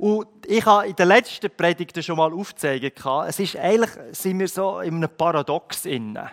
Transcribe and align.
Und 0.00 0.28
ich 0.46 0.64
habe 0.64 0.88
in 0.88 0.96
den 0.96 1.08
letzten 1.08 1.50
Predigten 1.54 2.02
schon 2.02 2.16
mal 2.16 2.32
aufgezeigt, 2.32 3.02
es 3.28 3.38
ist 3.38 3.56
eigentlich, 3.56 3.90
sind 4.12 4.38
wir 4.38 4.48
so 4.48 4.80
in 4.80 4.94
einem 4.94 5.10
Paradox 5.14 5.84
inne. 5.84 6.30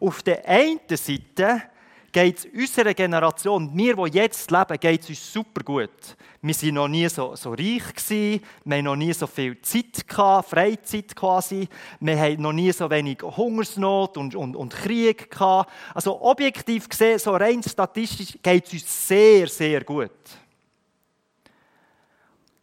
Auf 0.00 0.20
der 0.24 0.44
einen 0.48 0.80
Seite 0.90 1.62
geht 2.10 2.38
es 2.38 2.46
unserer 2.46 2.92
Generation, 2.92 3.70
wir, 3.72 3.94
die 3.94 4.18
jetzt 4.18 4.50
leben, 4.50 4.80
geht 4.80 5.02
es 5.02 5.08
uns 5.10 5.32
super 5.32 5.62
gut. 5.62 6.16
Wir 6.42 6.54
waren 6.56 6.74
noch 6.74 6.88
nie 6.88 7.08
so, 7.08 7.36
so 7.36 7.50
reich, 7.50 7.94
gewesen, 7.94 8.42
wir 8.64 8.76
haben 8.78 8.84
noch 8.84 8.96
nie 8.96 9.12
so 9.12 9.28
viel 9.28 9.62
Zeit, 9.62 10.08
gehabt, 10.08 10.50
Freizeit 10.50 11.14
quasi, 11.14 11.68
wir 12.00 12.18
haben 12.18 12.42
noch 12.42 12.52
nie 12.52 12.72
so 12.72 12.90
wenig 12.90 13.22
Hungersnot 13.22 14.16
und, 14.16 14.34
und, 14.34 14.56
und 14.56 14.74
Krieg. 14.74 15.30
Gehabt. 15.30 15.70
Also 15.94 16.20
objektiv 16.20 16.88
gesehen, 16.88 17.20
so 17.20 17.30
rein 17.36 17.62
statistisch, 17.62 18.36
geht 18.42 18.66
es 18.66 18.72
uns 18.72 19.08
sehr, 19.08 19.46
sehr 19.46 19.84
gut. 19.84 20.10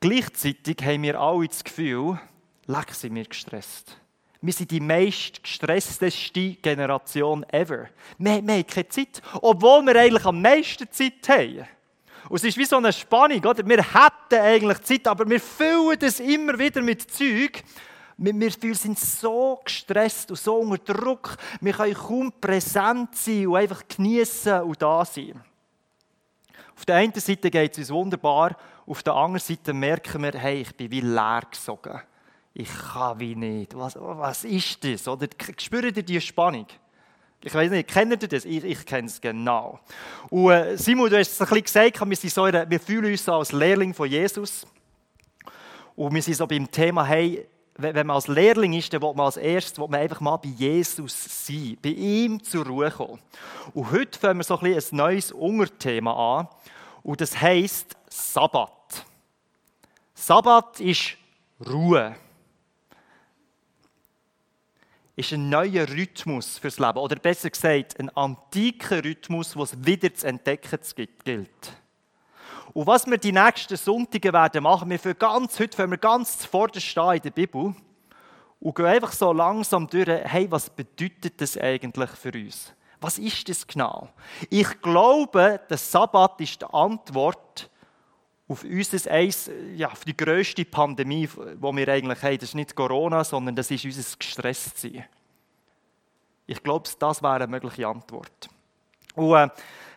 Gleichzeitig 0.02 0.78
haben 0.84 1.04
wir 1.04 1.20
alle 1.22 1.48
das 1.48 1.64
Gefühl, 1.64 2.20
leck 2.66 2.92
sind 2.92 3.14
wir 3.14 3.24
gestresst. 3.24 3.96
Wir 4.42 4.52
sind 4.52 4.72
die 4.72 4.80
meist 4.80 5.44
gestressteste 5.44 6.54
Generation 6.54 7.44
ever. 7.52 7.86
Wir, 8.18 8.32
haben 8.32 8.66
keine 8.66 8.90
Zeit, 8.90 9.22
obwohl 9.44 9.86
wir 9.86 9.96
eigentlich 9.96 10.26
am 10.26 10.42
meisten 10.42 10.92
Zeit 10.92 11.30
haben. 11.30 11.68
Und 12.28 12.36
es 12.36 12.44
ist 12.44 12.58
wie 12.58 12.66
so 12.66 12.78
eine 12.78 12.92
Spannung, 12.92 13.46
oder? 13.46 13.64
Wir 13.68 13.84
hätten 13.84 14.42
eigentlich 14.42 14.82
Zeit, 14.82 15.08
aber 15.08 15.30
wir 15.30 15.40
füllen 15.40 16.00
das 16.00 16.20
immer 16.20 16.58
wieder 16.58 16.82
mit 16.82 17.12
Zeug. 17.12 17.64
Wir, 18.18 18.34
wir 18.34 18.76
sind 18.76 18.98
so 18.98 19.62
gestresst 19.64 20.32
und 20.32 20.40
so 20.40 20.56
unter 20.56 20.96
Druck. 20.96 21.38
Wir 21.60 21.74
können 21.74 21.94
kaum 21.94 22.34
präsent 22.42 23.16
sein 23.16 23.46
und 23.46 23.56
einfach 23.56 23.84
genießen 23.88 24.64
und 24.64 24.82
da 24.82 25.06
sein. 25.06 25.40
Auf 26.76 26.86
der 26.86 26.96
einen 26.96 27.14
Seite 27.14 27.52
geht 27.52 27.74
es 27.74 27.78
uns 27.78 27.92
wunderbar, 27.92 28.58
auf 28.92 29.04
der 29.04 29.14
anderen 29.14 29.40
Seite 29.40 29.74
merken 29.74 30.22
wir, 30.22 30.34
hey, 30.34 30.62
ich 30.62 30.76
bin 30.76 30.92
wie 30.92 31.02
leer 31.02 31.44
gesogen 31.50 32.02
ich 32.54 32.70
kann 32.94 33.20
wie 33.20 33.36
nicht. 33.36 33.76
Was, 33.78 33.96
was 33.96 34.44
ist 34.44 34.84
das? 34.84 35.08
Oder 35.08 35.28
spürt 35.58 35.96
ihr 35.96 36.04
die 36.04 36.20
Spannung? 36.20 36.68
Ich 37.44 37.54
weiß 37.54 37.72
nicht, 37.72 37.90
kennt 37.90 38.22
ihr 38.22 38.28
das? 38.28 38.46
Ich, 38.46 38.64
ich 38.64 38.86
kenne 38.86 39.08
es 39.08 39.20
genau. 39.20 39.80
Und 40.30 40.52
äh, 40.52 40.78
Simon, 40.78 41.10
du 41.10 41.18
hast 41.18 41.32
es 41.32 41.42
ein 41.42 41.48
bisschen 41.48 41.92
gesagt, 41.94 42.10
wir, 42.10 42.16
sind 42.16 42.34
so 42.34 42.44
eine, 42.44 42.70
wir 42.70 42.80
fühlen 42.80 43.12
uns 43.12 43.26
so 43.26 43.34
als 43.34 43.52
Lehrling 43.52 43.94
von 43.94 44.08
Jesus. 44.08 44.68
Und 45.96 46.14
wir 46.14 46.22
sind 46.22 46.36
so 46.36 46.46
beim 46.46 46.70
Thema, 46.70 47.06
hey, 47.06 47.48
wenn 47.78 48.06
man 48.06 48.16
als 48.16 48.28
Lehrling 48.28 48.74
ist, 48.74 48.94
dann 48.94 49.02
will 49.02 49.14
man 49.16 49.26
als 49.26 49.38
erstes 49.38 49.80
will 49.80 49.88
man 49.88 50.02
einfach 50.02 50.20
mal 50.20 50.38
bei 50.38 50.50
Jesus 50.50 51.48
sein, 51.48 51.78
bei 51.82 51.90
ihm 51.90 52.44
zur 52.44 52.68
Ruhe 52.68 52.92
kommen. 52.92 53.20
Und 53.74 53.92
heute 53.92 54.20
fangen 54.20 54.40
wir 54.40 54.44
so 54.44 54.60
ein, 54.60 54.74
ein 54.76 54.84
neues 54.92 55.32
Unterthema 55.32 56.40
an. 56.40 56.48
Und 57.02 57.22
das 57.22 57.42
heisst 57.42 57.96
Sabbat. 58.10 58.81
Sabbat 60.22 60.80
ist 60.80 61.18
Ruhe 61.68 62.16
ist 65.16 65.34
ein 65.34 65.50
neuer 65.50 65.90
Rhythmus 65.90 66.60
fürs 66.60 66.78
Leben. 66.78 67.00
Oder 67.00 67.16
besser 67.16 67.50
gesagt, 67.50 68.00
ein 68.00 68.16
antiker 68.16 69.04
Rhythmus, 69.04 69.54
der 69.54 69.64
es 69.64 69.84
wieder 69.84 70.14
zu 70.14 70.28
entdecken 70.28 70.80
gilt. 71.24 71.74
Und 72.74 72.86
was 72.86 73.08
wir 73.08 73.18
die 73.18 73.32
nächsten 73.32 73.76
Sonntage 73.76 74.32
werden 74.32 74.62
machen, 74.62 74.92
wir 74.92 75.00
für 75.00 75.16
ganz, 75.16 75.60
heute 75.60 75.76
fangen 75.76 75.94
wir 75.94 75.98
ganz 75.98 76.38
zuvorderst 76.38 76.86
stehen 76.86 77.14
in 77.14 77.22
der 77.24 77.32
Bibel 77.32 77.74
und 78.60 78.76
gehen 78.76 78.86
einfach 78.86 79.14
so 79.14 79.34
langsam 79.34 79.88
durch, 79.88 80.08
hey, 80.08 80.46
was 80.52 80.70
bedeutet 80.70 81.42
das 81.42 81.58
eigentlich 81.58 82.12
für 82.12 82.32
uns? 82.32 82.76
Was 83.00 83.18
ist 83.18 83.50
das 83.50 83.66
genau? 83.66 84.10
Ich 84.52 84.82
glaube, 84.84 85.62
der 85.68 85.78
Sabbat 85.78 86.40
ist 86.42 86.62
die 86.62 86.66
Antwort 86.66 87.71
auf 88.52 88.64
unser 88.66 89.10
Eis, 89.10 89.50
ja, 89.76 89.90
auf 89.92 90.04
die 90.04 90.16
grösste 90.16 90.66
Pandemie, 90.66 91.28
die 91.28 91.62
wir 91.62 91.88
eigentlich 91.88 92.22
haben. 92.22 92.38
Das 92.38 92.50
ist 92.50 92.56
nicht 92.56 92.76
Corona, 92.76 93.24
sondern 93.24 93.56
das 93.56 93.72
ist 93.72 93.86
unser 93.86 94.18
Gestresstsein. 94.18 95.06
Ich 96.46 96.62
glaube, 96.62 96.90
das 97.00 97.24
wäre 97.24 97.36
eine 97.36 97.48
mögliche 97.48 97.88
Antwort. 97.88 98.50
Und 99.16 99.36
äh, 99.36 99.50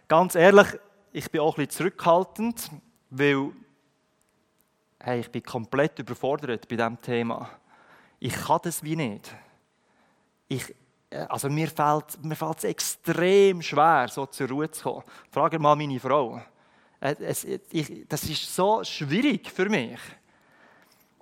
ganz 0.07 0.37
ehrlich, 0.37 0.69
ich 1.13 1.29
bin 1.31 1.41
auch 1.41 1.59
ein 1.59 1.67
bisschen 1.67 1.79
zurückhaltend, 1.79 2.71
weil 3.11 3.51
hey, 5.01 5.21
ich 5.21 5.31
bin 5.31 5.43
komplett 5.43 5.99
überfordert 5.99 6.69
bei 6.69 6.77
diesem 6.77 7.01
Thema. 7.01 7.51
Ich 8.21 8.35
kann 8.35 8.61
das 8.63 8.85
wie 8.85 8.97
nicht. 8.97 9.35
Ich, 10.47 10.75
äh, 11.11 11.27
also 11.29 11.51
mir 11.51 11.69
fällt, 11.69 12.25
mir 12.25 12.37
es 12.57 12.65
extrem 12.65 13.63
schwer, 13.63 14.07
so 14.09 14.27
zur 14.27 14.49
Ruhe 14.49 14.71
zu 14.71 14.85
kommen. 14.85 15.05
Frage 15.31 15.59
mal 15.59 15.75
meine 15.75 15.99
Frau. 15.99 16.41
Äh, 17.05 17.17
es, 17.21 17.45
ich, 17.45 18.09
das 18.09 18.25
ist 18.25 18.55
so 18.55 18.83
schwierig 18.83 19.51
für 19.51 19.69
mich. 19.69 20.01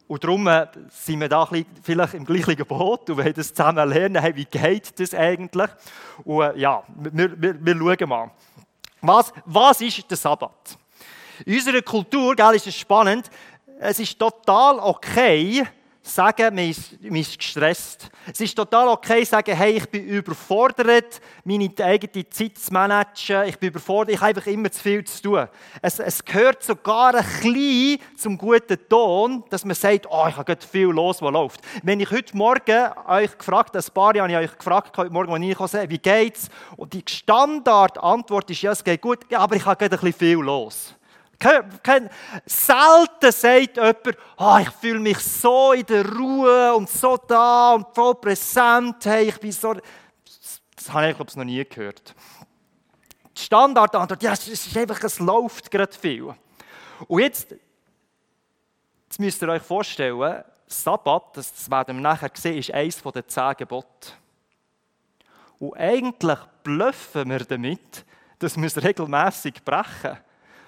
Und 0.06 0.22
darum 0.22 0.46
äh, 0.46 0.66
sind 0.90 1.20
wir 1.20 1.28
da 1.28 1.48
vielleicht 1.82 2.14
im 2.14 2.24
gleichen 2.24 2.64
Boot 2.66 3.10
und 3.10 3.16
wollen 3.16 3.34
das 3.34 3.52
zusammen 3.52 3.88
lernen, 3.88 4.36
wie 4.36 4.44
geht 4.44 4.98
das 5.00 5.12
eigentlich? 5.12 5.70
Und 6.22 6.42
äh, 6.42 6.58
ja, 6.58 6.84
wir, 6.96 7.40
wir, 7.40 7.66
wir 7.66 7.76
schauen 7.76 8.08
mal. 8.08 8.30
Was, 9.00 9.32
was 9.44 9.80
ist 9.80 10.08
der 10.08 10.16
Sabbat? 10.16 10.78
In 11.44 11.54
unserer 11.54 11.82
Kultur 11.82 12.36
gell, 12.36 12.54
ist 12.54 12.68
es 12.68 12.76
spannend, 12.76 13.28
es 13.80 13.98
ist 13.98 14.16
total 14.16 14.78
okay, 14.78 15.66
sagen, 16.02 16.54
man 16.54 16.68
ist, 16.68 17.00
man 17.02 17.16
ist 17.16 17.38
gestresst. 17.38 18.10
Es 18.30 18.40
ist 18.40 18.54
total 18.54 18.88
okay, 18.88 19.24
sagen, 19.24 19.56
hey, 19.56 19.72
ich 19.72 19.88
bin 19.88 20.04
überfordert, 20.04 21.20
meine 21.44 21.70
eigene 21.78 22.28
Zeit 22.28 22.58
zu 22.58 22.72
managen, 22.72 23.48
ich 23.48 23.58
bin 23.58 23.68
überfordert, 23.70 24.14
ich 24.14 24.20
habe 24.20 24.28
einfach 24.28 24.46
immer 24.46 24.70
zu 24.70 24.82
viel 24.82 25.04
zu 25.04 25.22
tun. 25.22 25.48
Es, 25.80 25.98
es 25.98 26.24
gehört 26.24 26.62
sogar 26.62 27.14
ein 27.14 27.24
bisschen 27.24 27.98
zum 28.16 28.36
guten 28.36 28.78
Ton, 28.88 29.44
dass 29.50 29.64
man 29.64 29.76
sagt, 29.76 30.06
oh, 30.10 30.26
ich 30.28 30.36
habe 30.36 30.56
viel 30.60 30.88
los, 30.88 31.22
was 31.22 31.32
läuft. 31.32 31.60
Wenn 31.82 32.00
ich 32.00 32.10
heute 32.10 32.36
Morgen 32.36 32.90
euch 33.06 33.38
gefragt, 33.38 33.76
ein 33.76 33.84
paar 33.94 34.14
Jahre 34.14 34.32
habe 34.32 34.44
ich 34.44 34.50
euch 34.50 34.58
gefragt, 34.58 34.96
heute 34.98 35.12
Morgen, 35.12 35.32
als 35.32 35.42
ich 35.42 35.60
reinkomme, 35.60 35.90
wie 35.90 35.98
geht's? 35.98 36.48
Und 36.76 36.92
die 36.92 37.04
Standardantwort 37.08 38.50
ist, 38.50 38.62
ja, 38.62 38.72
es 38.72 38.82
geht 38.82 39.00
gut, 39.00 39.32
aber 39.32 39.56
ich 39.56 39.64
habe 39.64 39.76
gerade 39.76 39.96
ein 39.96 40.00
bisschen 40.00 40.18
viel 40.18 40.38
los. 40.38 40.94
Selten 42.46 43.32
sagt 43.32 43.76
jemand, 43.76 44.18
oh, 44.38 44.58
ich 44.60 44.70
fühle 44.70 45.00
mich 45.00 45.18
so 45.18 45.72
in 45.72 45.86
der 45.86 46.08
Ruhe 46.08 46.74
und 46.74 46.88
so 46.88 47.16
da 47.16 47.74
und 47.74 47.86
voll 47.94 48.14
präsent. 48.16 49.04
Hey, 49.04 49.28
ich 49.28 49.40
bin 49.40 49.52
so. 49.52 49.74
Das 49.74 50.92
habe 50.92 51.10
ich, 51.10 51.16
glaube 51.16 51.30
ich, 51.30 51.36
noch 51.36 51.44
nie 51.44 51.64
gehört. 51.64 52.14
Die 53.36 53.40
Standardantwort, 53.42 54.22
ja, 54.22 54.32
es 54.32 54.46
ist 54.48 54.76
einfach, 54.76 55.02
es 55.04 55.18
läuft 55.18 55.70
gerade 55.70 55.92
viel. 55.92 56.34
Und 57.08 57.20
jetzt, 57.20 57.54
jetzt 59.04 59.18
müsst 59.18 59.42
ihr 59.42 59.48
euch 59.48 59.62
vorstellen, 59.62 60.44
Sabbat, 60.66 61.36
das 61.36 61.70
werden 61.70 61.96
wir 61.96 62.02
nachher 62.02 62.30
sehen, 62.34 62.58
ist 62.58 62.72
eines 62.72 63.02
der 63.02 63.28
zehn 63.28 63.54
Gebote. 63.56 64.12
Und 65.58 65.76
eigentlich 65.76 66.38
blöffen 66.62 67.30
wir 67.30 67.40
damit, 67.40 68.04
dass 68.38 68.56
wir 68.56 68.66
es 68.66 68.82
regelmässig 68.82 69.62
brechen. 69.64 70.18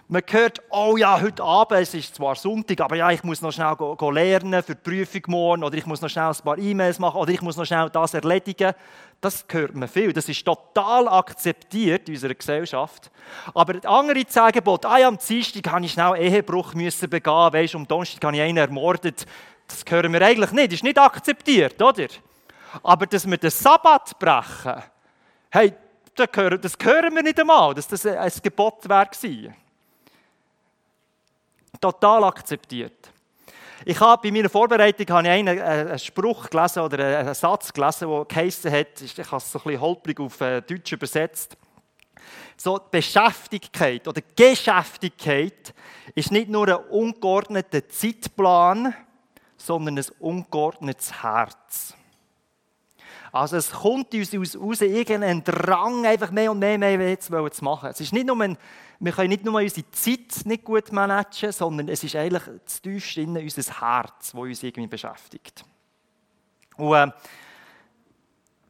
Man 0.07 0.23
hört, 0.29 0.61
oh 0.69 0.99
ja, 0.99 1.19
heute 1.19 1.43
Abend, 1.43 1.81
es 1.81 1.95
ist 1.95 2.17
zwar 2.17 2.35
Sonntag, 2.35 2.79
aber 2.83 2.97
ja, 2.97 3.11
ich 3.11 3.25
muss 3.25 3.41
noch 3.41 3.53
schnell 3.53 3.75
go, 3.75 3.97
go 3.97 4.11
lernen 4.11 4.63
für 4.63 4.75
die 4.75 4.83
Prüfung 4.83 5.23
morgen 5.29 5.65
oder 5.65 5.79
ich 5.79 5.87
muss 5.87 6.03
noch 6.03 6.11
schnell 6.11 6.27
ein 6.27 6.37
paar 6.45 6.59
E-Mails 6.59 6.99
machen 6.99 7.17
oder 7.17 7.33
ich 7.33 7.41
muss 7.41 7.57
noch 7.57 7.65
schnell 7.65 7.89
das 7.89 8.13
erledigen. 8.13 8.75
Das 9.23 9.47
hört 9.49 9.75
man 9.75 9.89
viel. 9.89 10.13
Das 10.13 10.29
ist 10.29 10.45
total 10.45 11.09
akzeptiert 11.09 12.07
in 12.07 12.17
unserer 12.17 12.35
Gesellschaft. 12.35 13.11
Aber 13.55 13.77
andere 13.89 14.25
sagen, 14.29 14.61
ah 14.85 14.99
ja, 14.99 15.09
am 15.09 15.17
Dienstag 15.17 15.73
habe 15.73 15.87
ich 15.87 15.93
schnell 15.93 16.17
Ehebruch 16.19 16.75
müssen 16.75 17.09
begehen, 17.09 17.53
weißt, 17.55 17.75
am 17.75 17.89
Donnerstag 17.89 18.23
habe 18.25 18.37
ich 18.37 18.43
einen 18.43 18.59
ermordet. 18.59 19.25
Das 19.67 19.85
hören 19.89 20.13
wir 20.13 20.21
eigentlich 20.21 20.53
nicht. 20.53 20.67
Das 20.67 20.75
ist 20.75 20.85
nicht 20.85 20.99
akzeptiert, 20.99 21.81
oder? 21.81 22.09
Aber 22.83 23.07
dass 23.07 23.27
wir 23.27 23.39
den 23.39 23.51
Sabbat 23.51 24.19
brechen, 24.19 24.83
hey, 25.51 25.73
das 26.15 26.29
hören 26.35 27.15
wir 27.15 27.23
nicht 27.23 27.41
einmal, 27.41 27.73
dass 27.73 27.89
das 27.89 28.05
ein 28.05 28.33
Gebot 28.43 28.87
wäre 28.87 29.09
total 31.81 32.25
akzeptiert. 32.25 33.11
Ich 33.87 34.01
habe 34.01 34.23
bei 34.23 34.33
meiner 34.33 34.49
Vorbereitung 34.49 35.07
habe 35.15 35.27
ich 35.27 35.33
einen, 35.33 35.59
äh, 35.59 35.63
einen 35.63 35.99
Spruch 35.99 36.49
gelesen 36.49 36.81
oder 36.81 37.19
einen 37.19 37.35
Satz 37.35 37.73
gelesen, 37.73 38.09
der 38.09 38.25
geheissen 38.25 38.73
hat, 38.73 39.01
ich 39.03 39.19
habe 39.19 39.37
es 39.37 39.53
so 39.53 39.59
ein 39.59 39.65
bisschen 39.65 39.81
holprig 39.81 40.21
auf 40.21 40.41
äh, 40.41 40.63
Deutsch 40.63 40.93
übersetzt, 40.93 41.57
so 42.57 42.81
Beschäftigkeit 42.91 44.07
oder 44.09 44.23
Geschäftigkeit 44.35 45.75
ist 46.15 46.31
nicht 46.31 46.49
nur 46.49 46.69
ein 46.69 46.85
ungeordneter 46.89 47.87
Zeitplan, 47.89 48.95
sondern 49.57 49.99
ein 49.99 50.07
ungeordnetes 50.19 51.23
Herz. 51.23 51.95
Also 53.35 53.57
es 53.57 53.73
kommt 53.73 54.15
uns 54.15 54.33
aus, 54.33 54.57
aus 54.57 54.81
irgendein 54.81 55.43
Drang, 55.43 56.07
einfach 56.07 56.31
mehr 56.31 56.53
und 56.53 56.61
mehr, 56.61 56.79
mehr 56.79 57.19
zu 57.19 57.33
machen. 57.65 57.91
Es 57.91 58.01
ist 58.01 58.13
nicht 58.13 58.27
nur 58.27 58.41
ein, 58.41 58.57
wir 59.01 59.11
können 59.11 59.31
nicht 59.31 59.45
nur 59.45 59.61
unsere 59.61 59.91
Zeit 59.91 60.47
nicht 60.47 60.63
gut 60.63 60.93
managen, 60.93 61.51
sondern 61.51 61.89
es 61.89 62.05
ist 62.05 62.15
eigentlich 62.15 62.45
das 62.65 62.81
tiefste 62.81 63.23
in 63.23 63.37
unser 63.37 63.81
Herz, 63.81 64.31
das 64.31 64.35
uns 64.35 64.63
irgendwie 64.63 64.87
beschäftigt. 64.87 65.65
Und 66.77 66.95
äh, 66.95 67.11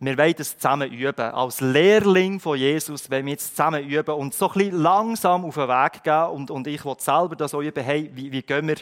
wir 0.01 0.17
wollen 0.17 0.35
das 0.39 0.57
zusammen 0.57 0.91
üben. 0.91 1.21
Als 1.21 1.61
Lehrling 1.61 2.41
von 2.41 2.57
Jesus 2.57 3.11
wollen 3.11 3.27
wir 3.27 3.33
jetzt 3.33 3.55
zusammen 3.55 3.87
üben 3.87 4.15
und 4.15 4.33
so 4.33 4.49
ein 4.49 4.55
bisschen 4.55 4.81
langsam 4.81 5.45
auf 5.45 5.57
den 5.57 5.69
Weg 5.69 6.03
gehen. 6.03 6.27
Und, 6.29 6.51
und 6.51 6.67
ich 6.67 6.83
will 6.87 6.97
selber 6.99 7.37
das 7.37 7.53
auch 7.53 7.61
üben, 7.61 7.85
hey, 7.85 8.11
wie, 8.15 8.33
wie 8.33 8.43
gehen 8.43 8.67
wir 8.67 8.77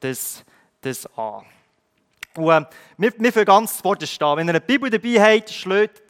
das 0.00 0.44
das 0.80 1.06
an. 1.16 1.44
Und, 2.38 2.50
äh, 2.50 2.66
wir, 2.96 3.12
wir 3.18 3.32
fangen 3.32 3.46
ganz 3.46 3.80
vor 3.80 3.96
der 3.96 4.06
stehen. 4.06 4.36
Wenn 4.36 4.48
ihr 4.48 4.52
eine 4.52 4.60
Bibel 4.60 4.88
dabei 4.88 5.36
habt, 5.36 5.50
schlägt 5.50 6.02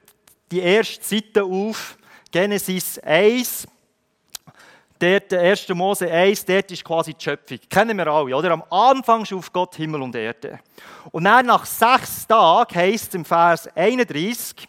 die 0.50 0.60
erste 0.60 1.04
Seite 1.04 1.44
auf, 1.44 1.96
Genesis 2.30 2.98
1. 2.98 3.66
Dort, 4.98 5.32
1. 5.32 5.68
Mose 5.70 6.10
1, 6.10 6.44
dort 6.44 6.70
ist 6.72 6.84
quasi 6.84 7.14
die 7.14 7.22
Schöpfung. 7.22 7.58
Kennen 7.70 7.96
wir 7.96 8.08
alle, 8.08 8.36
oder? 8.36 8.50
Am 8.50 8.64
Anfang 8.68 9.24
schuf 9.24 9.52
Gott 9.52 9.76
Himmel 9.76 10.02
und 10.02 10.14
Erde. 10.14 10.58
Und 11.12 11.24
dann 11.24 11.46
nach 11.46 11.64
sechs 11.64 12.26
Tagen 12.26 12.74
heißt 12.74 13.08
es 13.08 13.14
im 13.14 13.24
Vers 13.24 13.68
31, 13.76 14.66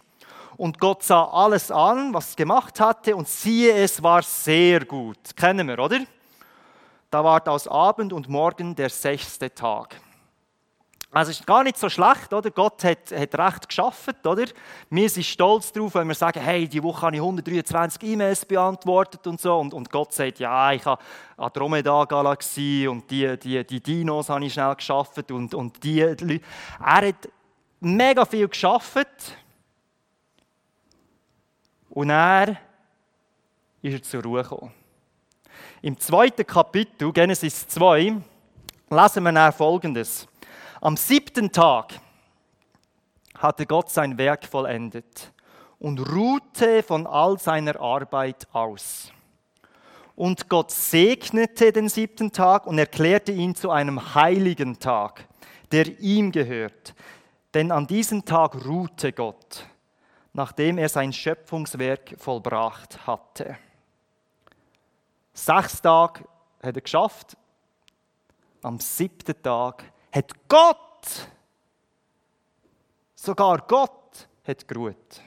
und 0.56 0.78
Gott 0.78 1.04
sah 1.04 1.24
alles 1.24 1.72
an, 1.72 2.14
was 2.14 2.30
es 2.30 2.36
gemacht 2.36 2.80
hatte, 2.80 3.16
und 3.16 3.28
siehe, 3.28 3.74
es 3.74 4.04
war 4.04 4.22
sehr 4.22 4.86
gut. 4.86 5.18
Kennen 5.36 5.68
wir, 5.68 5.80
oder? 5.80 6.00
Da 7.10 7.24
ward 7.24 7.48
aus 7.48 7.68
Abend 7.68 8.14
und 8.14 8.30
Morgen 8.30 8.76
der 8.76 8.90
sechste 8.90 9.54
Tag. 9.54 9.96
Also 11.12 11.32
ist 11.32 11.48
gar 11.48 11.64
nicht 11.64 11.78
so 11.78 11.90
schlecht, 11.90 12.32
oder? 12.34 12.52
Gott 12.52 12.84
hat, 12.84 13.12
hat 13.12 13.36
recht 13.36 13.68
geschafft, 13.68 14.28
oder? 14.28 14.46
Wir 14.92 15.10
sind 15.10 15.26
stolz 15.26 15.72
darauf, 15.72 15.96
wenn 15.96 16.08
wir 16.08 16.14
sagen, 16.14 16.40
hey, 16.40 16.68
die 16.68 16.84
Woche 16.84 17.02
habe 17.02 17.16
ich 17.16 17.22
123 17.22 18.04
E-Mails 18.04 18.46
beantwortet 18.46 19.26
und 19.26 19.42
so. 19.42 19.58
Und, 19.58 19.74
und 19.74 19.90
Gott 19.90 20.14
sagt, 20.14 20.38
ja, 20.38 20.72
ich 20.72 20.86
habe 20.86 21.02
Andromeda-Galaxie 21.36 22.88
und 22.88 23.10
die, 23.10 23.38
die, 23.40 23.66
die 23.66 23.82
Dinos 23.82 24.30
habe 24.30 24.46
ich 24.46 24.54
schnell 24.54 24.76
geschafft 24.76 25.32
und, 25.32 25.56
und 25.56 25.84
die 25.84 26.02
Leute. 26.02 26.42
Er 26.80 27.08
hat 27.08 27.30
mega 27.80 28.24
viel 28.26 28.48
geschafft. 28.48 29.36
Und 31.90 32.12
er 32.12 32.56
ist 33.82 33.94
er 33.94 34.04
zur 34.04 34.24
Ruhe 34.24 34.44
gekommen. 34.44 34.72
Im 35.82 35.98
zweiten 36.00 36.46
Kapitel, 36.46 37.12
Genesis 37.12 37.68
2, 37.68 38.16
lesen 38.90 39.24
wir 39.24 39.32
dann 39.32 39.54
Folgendes. 39.54 40.29
Am 40.82 40.96
siebten 40.96 41.52
Tag 41.52 42.00
hatte 43.38 43.66
Gott 43.66 43.90
sein 43.90 44.18
Werk 44.18 44.46
vollendet 44.46 45.34
und 45.78 46.00
ruhte 46.00 46.84
von 46.84 47.06
all 47.06 47.38
seiner 47.38 47.78
Arbeit 47.82 48.48
aus. 48.54 49.12
Und 50.16 50.48
Gott 50.48 50.72
segnete 50.72 51.74
den 51.74 51.90
siebten 51.90 52.32
Tag 52.32 52.66
und 52.66 52.78
erklärte 52.78 53.34
ihn 53.34 53.56
zu 53.56 53.72
einem 53.72 54.16
heiligen 54.16 54.80
Tag, 54.80 55.28
der 55.74 56.00
ihm 56.00 56.32
gehört. 56.32 56.94
Denn 57.54 57.74
an 57.74 57.86
diesem 57.86 58.24
Tag 58.24 58.66
ruhte 58.66 59.12
Gott, 59.12 59.66
nachdem 60.32 60.78
er 60.78 60.88
sein 60.88 61.12
Schöpfungswerk 61.12 62.16
vollbracht 62.18 63.06
hatte. 63.06 63.58
Sechs 65.34 65.82
Tage 65.82 66.22
hat 66.64 66.76
er 66.78 66.82
geschafft, 66.82 67.36
am 68.62 68.80
siebten 68.80 69.42
Tag 69.42 69.84
hat 70.12 70.32
Gott, 70.48 71.28
sogar 73.16 73.60
Gott, 73.68 74.28
hat 74.46 74.68
geruht. 74.68 75.22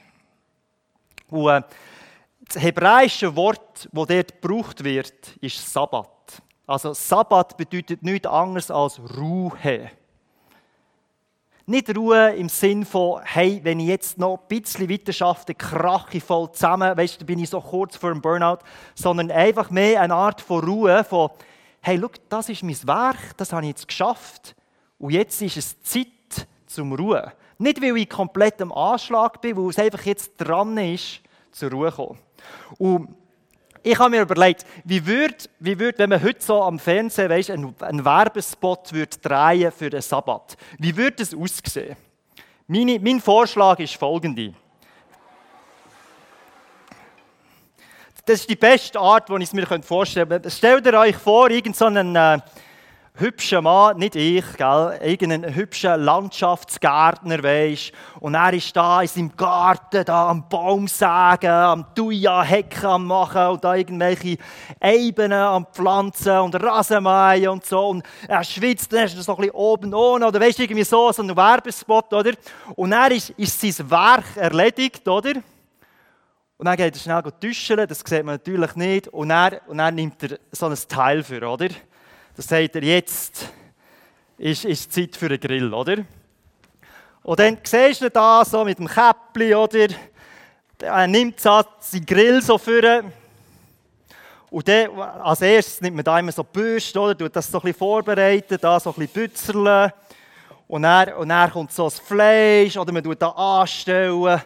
Und 1.29 1.49
äh, 1.49 1.61
das 2.45 2.61
hebräische 2.61 3.35
Wort, 3.35 3.89
das 3.91 4.07
dort 4.07 4.41
gebraucht 4.41 4.83
wird, 4.83 5.35
ist 5.41 5.71
Sabbat. 5.71 6.09
Also 6.67 6.93
Sabbat 6.93 7.57
bedeutet 7.57 8.03
nichts 8.03 8.27
anderes 8.27 8.69
als 8.69 8.99
Ruhe. 9.17 9.89
Nicht 11.65 11.95
Ruhe 11.95 12.35
im 12.35 12.49
Sinn 12.49 12.85
von, 12.85 13.21
hey, 13.23 13.61
wenn 13.63 13.79
ich 13.79 13.87
jetzt 13.87 14.17
noch 14.17 14.37
ein 14.37 14.47
bisschen 14.61 14.89
weiter 14.89 15.13
schaffe, 15.13 15.55
krache 15.55 16.17
ich 16.17 16.23
voll 16.23 16.51
zusammen, 16.51 16.95
weißt 16.97 17.21
du, 17.21 17.25
bin 17.25 17.39
ich 17.39 17.49
so 17.49 17.61
kurz 17.61 17.95
vor 17.95 18.11
dem 18.11 18.21
Burnout, 18.21 18.59
sondern 18.95 19.31
einfach 19.31 19.69
mehr 19.69 20.01
eine 20.01 20.13
Art 20.13 20.41
von 20.41 20.63
Ruhe, 20.63 21.03
von, 21.05 21.29
hey, 21.81 21.97
schau, 21.99 22.09
das 22.27 22.49
ist 22.49 22.63
mein 22.63 22.77
Werk, 22.85 23.37
das 23.37 23.53
habe 23.53 23.61
ich 23.63 23.69
jetzt 23.69 23.87
geschafft. 23.87 24.55
Und 24.97 25.11
jetzt 25.11 25.41
ist 25.41 25.57
es 25.57 25.81
Zeit 25.81 26.07
zum 26.65 26.93
Ruhen. 26.93 27.31
Nicht, 27.57 27.81
weil 27.81 27.97
ich 27.97 28.09
komplett 28.09 28.61
am 28.61 28.71
Anschlag 28.71 29.41
bin, 29.41 29.55
weil 29.55 29.69
es 29.69 29.79
einfach 29.79 30.03
jetzt 30.03 30.33
dran 30.37 30.77
ist, 30.77 31.21
zur 31.51 31.71
Ruhe 31.71 31.91
zu 31.91 31.95
kommen. 31.95 32.19
Und 32.77 33.15
ich 33.83 33.99
habe 33.99 34.11
mir 34.11 34.21
überlegt, 34.21 34.65
wie 34.85 35.05
würde, 35.05 35.35
wie 35.59 35.77
würde 35.77 35.99
wenn 35.99 36.09
man 36.09 36.23
heute 36.23 36.41
so 36.41 36.63
am 36.63 36.79
Fernsehen 36.79 37.29
weißt, 37.29 37.51
einen, 37.51 37.75
einen 37.81 38.05
Werbespot 38.05 38.93
würde 38.93 39.17
drehen 39.17 39.71
für 39.71 39.89
den 39.89 40.01
Sabbat, 40.01 40.55
wie 40.79 40.95
würde 40.95 41.17
das 41.17 41.35
aussehen? 41.35 41.97
Meine, 42.65 42.97
mein 42.99 43.19
Vorschlag 43.19 43.79
ist 43.79 43.95
folgende. 43.95 44.53
Das 48.25 48.39
ist 48.39 48.49
die 48.49 48.55
beste 48.55 48.97
Art, 48.97 49.29
wie 49.29 49.35
ich 49.35 49.49
es 49.49 49.53
mir 49.53 49.67
vorstellen 49.81 50.29
könnte. 50.29 50.49
Stellt 50.49 50.87
euch 50.87 51.17
vor, 51.17 51.49
irgendeinen 51.49 52.15
so 52.15 52.19
äh, 52.19 52.39
hübscher 53.15 53.61
Mann, 53.61 53.97
nicht 53.97 54.15
ich, 54.15 54.43
gell, 54.57 54.99
irgendein 55.03 55.53
hübscher 55.53 55.97
Landschaftsgärtner, 55.97 57.43
weisst, 57.43 57.91
und 58.19 58.33
er 58.33 58.53
ist 58.53 58.75
da 58.75 59.03
in 59.03 59.07
seinem 59.07 59.35
Garten, 59.35 60.03
da 60.03 60.29
am 60.29 60.49
Baum 60.49 60.87
sägen, 60.87 61.51
am 61.51 61.85
Tuja 61.93 62.41
Hecken 62.41 62.85
am 62.85 63.05
machen 63.05 63.47
und 63.49 63.63
da 63.63 63.75
irgendwelche 63.75 64.37
Ebenen 64.81 65.33
am 65.33 65.67
Pflanzen 65.71 66.39
und 66.39 66.55
Rasenmähen 66.55 67.49
und 67.49 67.65
so, 67.65 67.89
und 67.89 68.03
er 68.27 68.43
schwitzt, 68.43 68.91
dann 68.91 69.05
ist 69.05 69.15
er 69.15 69.21
so 69.21 69.33
ein 69.33 69.37
bisschen 69.37 69.55
oben 69.55 69.93
ohne, 69.93 70.27
oder 70.27 70.39
weisst 70.39 70.59
irgendwie 70.59 70.83
so, 70.83 71.11
so 71.11 71.21
ein 71.21 71.35
Werbespot, 71.35 72.11
oder? 72.11 72.31
Und 72.75 72.93
er 72.93 73.11
ist, 73.11 73.29
ist 73.31 73.61
sein 73.61 73.91
Werk 73.91 74.37
erledigt, 74.37 75.07
oder? 75.07 75.33
Und 76.57 76.65
dann 76.65 76.77
geht 76.77 76.95
er 76.95 76.99
schnell 76.99 77.21
duschen, 77.39 77.77
das 77.87 77.99
sieht 77.99 78.25
man 78.25 78.35
natürlich 78.35 78.75
nicht, 78.75 79.07
und 79.09 79.29
dann, 79.29 79.59
und 79.67 79.77
dann 79.77 79.93
nimmt 79.93 80.23
er 80.23 80.39
so 80.51 80.65
ein 80.65 80.77
Teil 80.87 81.23
für, 81.23 81.47
oder? 81.47 81.67
Das 82.35 82.47
sagt 82.47 82.75
er, 82.75 82.83
jetzt 82.83 83.47
ist, 84.39 84.65
ist 84.65 84.91
Zeit 84.91 85.15
für 85.15 85.27
einen 85.27 85.39
Grill, 85.39 85.71
oder? 85.71 85.97
Und 87.21 87.39
dann 87.39 87.59
siehst 87.63 88.01
du 88.01 88.09
da 88.09 88.43
so 88.43 88.65
mit 88.65 88.79
dem 88.79 88.87
Käppli, 88.87 89.53
oder? 89.53 89.87
Er 90.79 91.05
nimmt 91.05 91.39
seinen 91.39 92.05
Grill 92.07 92.41
so 92.41 92.57
vor. 92.57 93.03
Und 94.49 94.67
dann, 94.67 94.99
als 94.99 95.41
erstes 95.41 95.81
nimmt 95.81 95.97
man 95.97 96.05
da 96.05 96.17
immer 96.17 96.31
so 96.31 96.43
Bürste, 96.43 96.99
oder? 96.99 97.15
Tut 97.15 97.35
das 97.35 97.51
so 97.51 97.59
ein 97.59 97.61
bisschen 97.61 97.77
vorbereiten, 97.77 98.57
da 98.59 98.79
so 98.79 98.89
ein 98.89 98.95
bisschen 98.95 99.13
bützerlen. 99.13 99.91
Und 100.67 100.81
dann, 100.81 101.13
und 101.13 101.29
dann 101.29 101.51
kommt 101.51 101.71
so 101.71 101.83
das 101.83 101.99
Fleisch, 101.99 102.75
oder 102.75 102.91
man 102.91 103.03
tut 103.03 103.21
da 103.21 103.29
anstellen. 103.29 104.41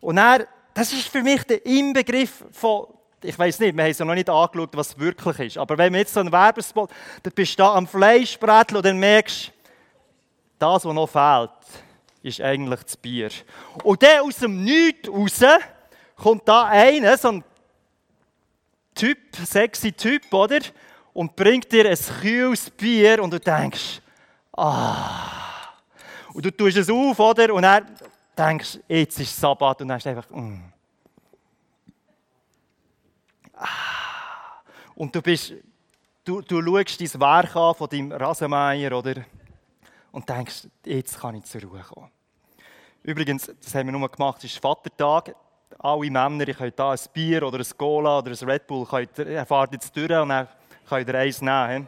Und 0.00 0.16
dann, 0.16 0.42
das 0.74 0.92
ist 0.92 1.06
für 1.06 1.22
mich 1.22 1.44
der 1.44 1.64
Inbegriff 1.64 2.44
von 2.50 2.88
ich 3.22 3.38
weiß 3.38 3.60
nicht, 3.60 3.76
wir 3.76 3.84
haben 3.84 3.90
es 3.90 3.98
ja 3.98 4.04
noch 4.04 4.14
nicht 4.14 4.30
angeschaut, 4.30 4.70
was 4.76 4.98
wirklich 4.98 5.38
ist. 5.40 5.58
Aber 5.58 5.76
wenn 5.76 5.92
man 5.92 6.00
jetzt 6.00 6.14
so 6.14 6.20
einen 6.20 6.32
Werbespot, 6.32 6.90
dann 7.22 7.32
bist 7.32 7.52
du 7.52 7.62
da 7.62 7.74
am 7.74 7.86
Fleischbrettel 7.86 8.76
und 8.76 8.86
dann 8.86 8.98
merkst 8.98 9.52
das, 10.58 10.84
was 10.84 10.94
noch 10.94 11.08
fehlt, 11.08 11.50
ist 12.22 12.40
eigentlich 12.40 12.80
das 12.82 12.96
Bier. 12.96 13.30
Und 13.82 14.02
dann 14.02 14.20
aus 14.20 14.36
dem 14.36 14.62
Nichts 14.62 15.08
raus 15.08 15.40
kommt 16.16 16.48
da 16.48 16.64
einer, 16.64 17.16
so 17.16 17.28
ein 17.28 17.44
Typ, 18.94 19.18
sexy 19.44 19.92
Typ, 19.92 20.32
oder? 20.32 20.58
Und 21.12 21.34
bringt 21.36 21.70
dir 21.70 21.88
ein 21.88 21.98
kühles 22.20 22.70
Bier 22.70 23.22
und 23.22 23.32
du 23.32 23.38
denkst, 23.38 24.00
ah. 24.56 25.38
Und 26.34 26.44
du 26.44 26.50
tust 26.50 26.76
es 26.76 26.90
auf, 26.90 27.18
oder? 27.18 27.54
Und 27.54 27.64
er 27.64 27.82
denkst, 28.36 28.78
jetzt 28.88 29.18
ist 29.20 29.36
Sabbat 29.36 29.80
und 29.82 29.88
dann 29.88 29.98
du 29.98 30.08
einfach, 30.08 30.28
mm. 30.30 30.72
Und 34.94 35.14
du, 35.14 35.22
bist, 35.22 35.54
du, 36.24 36.40
du 36.40 36.62
schaust 36.62 37.00
dein 37.00 37.20
Werk 37.20 37.56
an 37.56 37.74
von 37.74 37.88
deinem 37.88 38.12
Rasenmeier, 38.12 38.92
oder? 38.92 39.24
Und 40.10 40.28
denkst, 40.28 40.68
jetzt 40.84 41.20
kann 41.20 41.36
ich 41.36 41.44
zur 41.44 41.62
Ruhe 41.62 41.80
kommen. 41.80 42.10
Übrigens, 43.02 43.50
das 43.62 43.74
haben 43.74 43.86
wir 43.86 43.98
nur 43.98 44.08
gemacht, 44.08 44.38
es 44.38 44.52
ist 44.52 44.58
Vatertag. 44.58 45.34
Alle 45.78 46.10
Männer, 46.10 46.48
ich 46.48 46.56
könnt 46.56 46.78
da 46.78 46.90
ein 46.90 46.98
Bier 47.12 47.42
oder 47.44 47.58
ein 47.58 47.66
Cola 47.76 48.18
oder 48.18 48.32
ein 48.32 48.48
Red 48.48 48.66
Bull, 48.66 48.84
könnt, 48.86 49.18
ihr 49.18 49.46
fahrt 49.46 49.72
jetzt 49.72 49.96
durch 49.96 50.10
und 50.10 50.30
dann 50.30 50.48
könnt 50.88 51.08
ihr 51.08 51.14
eins 51.14 51.40
nehmen. 51.40 51.86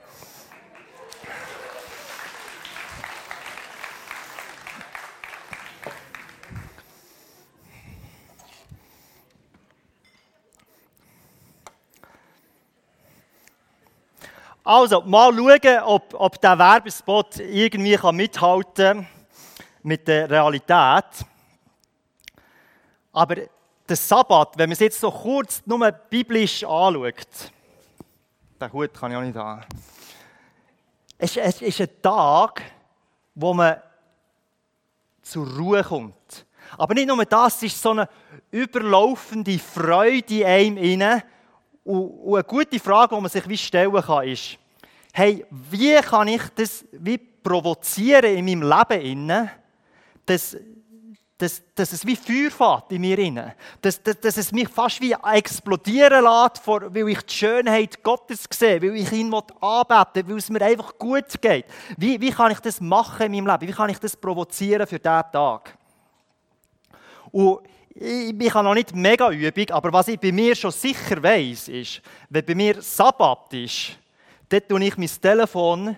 Also, 14.72 15.00
mal 15.00 15.34
schauen, 15.34 15.82
ob, 15.82 16.14
ob 16.14 16.40
der 16.40 16.56
Werbespot 16.56 17.40
irgendwie 17.40 17.98
mithalten 18.12 18.98
kann 18.98 19.06
mit 19.82 20.06
der 20.06 20.30
Realität. 20.30 21.26
Aber 23.12 23.34
der 23.34 23.96
Sabbat, 23.96 24.56
wenn 24.56 24.68
man 24.68 24.74
es 24.74 24.78
jetzt 24.78 25.00
so 25.00 25.10
kurz 25.10 25.60
nur 25.66 25.90
biblisch 25.90 26.62
anschaut, 26.62 27.50
den 28.60 28.72
Hut 28.72 28.94
kann 28.94 29.10
ich 29.10 29.16
auch 29.16 29.22
nicht 29.22 29.34
haben. 29.34 29.64
Es, 31.18 31.36
es 31.36 31.62
ist 31.62 31.80
ein 31.80 31.88
Tag, 32.00 32.62
wo 33.34 33.52
man 33.52 33.74
zur 35.20 35.48
Ruhe 35.48 35.82
kommt. 35.82 36.46
Aber 36.78 36.94
nicht 36.94 37.08
nur 37.08 37.24
das, 37.24 37.56
es 37.56 37.62
ist 37.64 37.82
so 37.82 37.90
eine 37.90 38.08
überlaufende 38.52 39.58
Freude 39.58 40.42
in 40.42 40.46
einem 40.46 40.76
inne. 40.76 41.24
Und, 41.84 42.34
eine 42.34 42.44
gute 42.44 42.78
Frage, 42.78 43.14
die 43.14 43.20
man 43.20 43.30
sich 43.30 43.48
wie 43.48 43.56
stellen 43.56 44.02
kann, 44.02 44.28
ist, 44.28 44.58
hey, 45.12 45.44
wie 45.50 45.96
kann 45.96 46.28
ich 46.28 46.42
das 46.54 46.84
wie 46.92 47.18
provozieren 47.18 48.36
in 48.36 48.44
meinem 48.44 48.62
Leben, 48.62 49.50
dass, 50.26 50.56
dass, 51.38 51.62
dass 51.74 51.92
es 51.92 52.06
wie 52.06 52.16
Feuer 52.16 52.50
fährt 52.50 52.92
in 52.92 53.00
mir 53.00 53.54
dass, 53.80 54.02
dass, 54.02 54.20
dass 54.20 54.36
es 54.36 54.52
mich 54.52 54.68
fast 54.68 55.00
wie 55.00 55.12
explodieren 55.12 56.22
lässt, 56.22 56.58
vor, 56.62 56.94
weil 56.94 57.08
ich 57.08 57.22
die 57.22 57.34
Schönheit 57.34 58.02
Gottes 58.02 58.44
sehe, 58.50 58.82
weil 58.82 58.96
ich 58.96 59.10
ihn 59.12 59.32
anbeten 59.32 60.26
will, 60.26 60.34
weil 60.34 60.36
es 60.36 60.50
mir 60.50 60.62
einfach 60.62 60.98
gut 60.98 61.40
geht. 61.40 61.64
Wie, 61.96 62.20
wie 62.20 62.30
kann 62.30 62.52
ich 62.52 62.60
das 62.60 62.80
machen 62.80 63.32
in 63.32 63.44
meinem 63.44 63.58
Leben? 63.58 63.72
Wie 63.72 63.76
kann 63.76 63.90
ich 63.90 63.98
das 63.98 64.16
provozieren 64.16 64.86
für 64.86 64.98
diesen 64.98 65.32
Tag? 65.32 65.78
Und 67.32 67.60
ich, 68.00 68.54
habe 68.54 68.64
noch 68.64 68.74
nicht 68.74 68.94
mega 68.94 69.30
Übung, 69.30 69.70
aber 69.70 69.92
was 69.92 70.08
ich 70.08 70.18
bei 70.18 70.32
mir 70.32 70.56
schon 70.56 70.70
sicher 70.70 71.22
weiß, 71.22 71.68
ist, 71.68 72.00
wenn 72.30 72.44
bei 72.44 72.54
mir 72.54 72.80
Sabbat 72.80 73.52
ist, 73.52 73.98
dann 74.48 74.66
tue 74.66 74.84
ich 74.84 74.96
mein 74.96 75.10
Telefon 75.20 75.96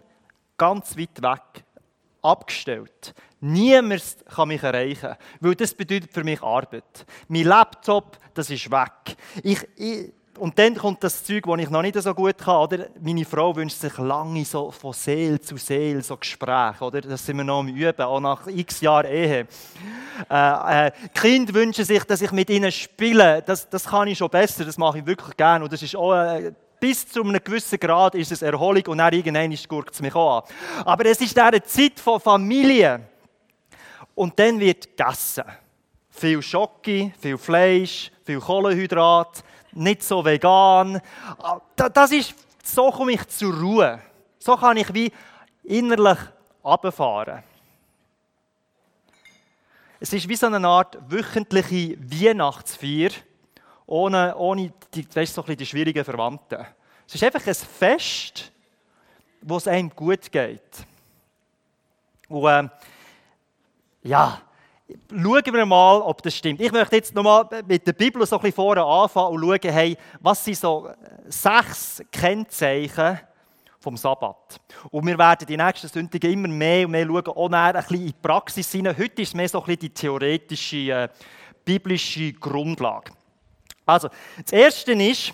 ganz 0.57 0.97
weit 0.99 1.23
weg 1.23 1.65
abgestellt. 2.21 3.15
Niemand 3.41 4.03
kann 4.27 4.49
mich 4.49 4.63
erreichen, 4.63 5.17
weil 5.41 5.55
das 5.55 5.75
bedeutet 5.75 6.13
für 6.13 6.23
mich 6.23 6.43
Arbeit. 6.43 7.07
Mein 7.29 7.45
Laptop, 7.45 8.19
das 8.35 8.51
ist 8.51 8.71
weg. 8.71 9.17
Ich, 9.43 9.67
ich, 9.77 10.13
und 10.43 10.59
dann 10.59 10.75
kommt 10.75 11.05
das 11.05 11.23
Zeug, 11.23 11.45
das 11.47 11.61
ich 11.61 11.71
noch 11.71 11.83
nicht 11.83 11.95
so 12.03 12.13
gut 12.13 12.37
kann. 12.37 12.57
Oder? 12.57 12.87
Meine 13.01 13.25
Frau 13.25 13.55
wünscht 13.55 13.79
sich 13.79 13.97
lange 13.99 14.45
so 14.45 14.73
von 14.73 14.93
Seele 14.93 15.41
zu 15.41 15.57
Seele 15.57 16.03
so 16.03 16.17
Gespräche. 16.17 16.83
Oder? 16.85 17.01
Das 17.01 17.25
sind 17.25 17.37
wir 17.37 17.45
noch 17.45 17.61
am 17.61 17.69
Üben, 17.69 18.03
auch 18.03 18.19
nach 18.19 18.49
x 18.49 18.81
Jahren 18.81 19.07
Ehe. 19.07 19.47
Äh, 20.29 20.87
äh, 20.89 20.91
Kinder 21.15 21.55
wünschen 21.55 21.85
sich, 21.85 22.03
dass 22.03 22.23
ich 22.23 22.33
mit 22.33 22.51
ihnen 22.51 22.73
spiele. 22.73 23.41
Das, 23.47 23.71
das 23.71 23.85
kann 23.85 24.09
ich 24.09 24.19
schon 24.19 24.31
besser, 24.31 24.65
das 24.65 24.77
mache 24.77 24.99
ich 24.99 25.07
wirklich 25.07 25.37
gerne. 25.37 25.63
Und 25.63 25.73
das 25.73 25.81
ist 25.81 25.95
auch 25.95 26.13
äh, 26.13 26.53
bis 26.81 27.09
zu 27.09 27.23
einem 27.23 27.39
gewissen 27.45 27.79
Grad 27.79 28.17
ist 28.17 28.33
es 28.33 28.43
Erholung 28.43 28.85
und 28.89 28.99
dann 28.99 29.15
irgendwann 29.15 29.57
guckt 29.69 29.95
es 29.95 30.03
mich 30.03 30.15
auch 30.17 30.39
an. 30.39 30.85
Aber 30.85 31.07
es 31.07 31.21
ist 31.21 31.39
eine 31.39 31.63
Zeit 31.63 32.01
von 32.01 32.19
Familie. 32.21 33.01
Und 34.17 34.37
dann 34.41 34.59
wird 34.59 34.97
gegessen. 34.97 35.45
Viel 36.13 36.43
Schocke, 36.43 37.13
viel 37.19 37.39
Fleisch, 37.39 38.13
viel 38.25 38.39
Kohlenhydrat, 38.39 39.43
nicht 39.73 40.03
so 40.03 40.25
vegan. 40.25 41.01
Das 41.75 42.13
ist, 42.13 42.35
so 42.63 42.91
komme 42.91 43.13
ich 43.13 43.27
zur 43.29 43.59
Ruhe. 43.59 44.01
So 44.39 44.57
kann 44.57 44.77
ich 44.77 44.93
wie 44.93 45.11
innerlich 45.65 46.19
runterfahren. 46.63 47.43
Es 50.01 50.13
ist 50.13 50.29
wie 50.29 50.37
so 50.37 50.47
eine 50.47 50.67
Art 50.67 50.99
wöchentliche 51.09 51.97
Weihnachtsfeier, 51.99 53.11
ohne, 53.87 54.37
ohne 54.37 54.73
die, 54.95 55.07
weißt, 55.15 55.35
so 55.35 55.45
ein 55.45 55.57
die 55.57 55.67
schwierigen 55.67 56.05
Verwandten. 56.05 56.67
Es 57.07 57.15
ist 57.15 57.25
einfach 57.25 57.47
ein 57.47 57.55
Fest, 57.55 58.53
wo 59.41 59.57
es 59.57 59.69
einem 59.69 59.91
gut 59.91 60.31
geht. 60.31 60.87
Und 62.29 62.47
äh, 62.47 62.69
ja, 64.03 64.41
schauen 65.11 65.55
wir 65.55 65.67
mal, 65.67 66.01
ob 66.01 66.23
das 66.23 66.37
stimmt. 66.37 66.61
Ich 66.61 66.73
möchte 66.73 66.97
jetzt 66.97 67.15
nochmal 67.15 67.49
mit 67.67 67.87
der 67.87 67.93
Bibel 67.93 68.25
so 68.27 68.37
ein 68.37 68.43
bisschen 68.43 68.57
vorne 68.57 68.85
anfangen 68.85 69.35
und 69.35 69.43
schauen, 69.43 69.73
hey, 69.73 69.97
was 70.21 70.45
sind 70.45 70.57
so 70.57 70.91
sechs 71.29 72.03
Kennzeichen 72.11 73.21
vom 73.83 73.97
Sabbat. 73.97 74.61
Und 74.91 75.07
wir 75.07 75.19
werden 75.19 75.47
die 75.47 75.57
nächsten 75.57 75.89
Sündigen 75.89 76.33
immer 76.33 76.49
mehr 76.49 76.87
und 76.87 76.93
mehr 76.93 77.07
schauen, 77.07 77.27
auch 77.27 77.49
näher 77.49 77.61
ein 77.61 77.73
bisschen 77.75 78.01
in 78.01 78.07
die 78.07 78.15
Praxis 78.23 78.71
hinein. 78.71 78.97
Heute 78.97 79.23
ist 79.23 79.29
es 79.29 79.35
mehr 79.35 79.49
so 79.49 79.59
ein 79.59 79.67
bisschen 79.67 79.81
die 79.81 79.91
theoretische, 79.91 80.77
äh, 80.77 81.09
biblische 81.65 82.33
Grundlage. 82.33 83.13
Also, 83.85 84.09
das 84.43 84.53
Erste 84.53 84.93
ist, 84.93 85.33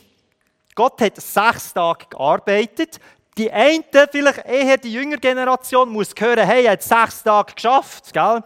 Gott 0.75 1.01
hat 1.01 1.21
sechs 1.21 1.73
Tage 1.75 2.07
gearbeitet. 2.09 2.99
Die 3.37 3.51
eine, 3.51 3.85
vielleicht 4.11 4.45
eher 4.47 4.77
die 4.79 4.93
jüngere 4.93 5.19
Generation, 5.19 5.91
muss 5.91 6.15
hören, 6.17 6.47
hey, 6.47 6.65
er 6.65 6.73
hat 6.73 6.83
sechs 6.83 7.23
Tage 7.23 7.55
geschafft. 7.55 8.13
Gell? 8.13 8.43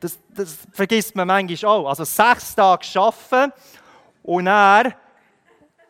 Das, 0.00 0.18
das 0.34 0.58
vergisst 0.72 1.14
man 1.16 1.26
manchmal 1.26 1.70
auch. 1.70 1.88
Also 1.88 2.04
sechs 2.04 2.54
Tage 2.54 2.86
arbeiten 2.94 3.52
und 4.22 4.46
er, 4.46 4.94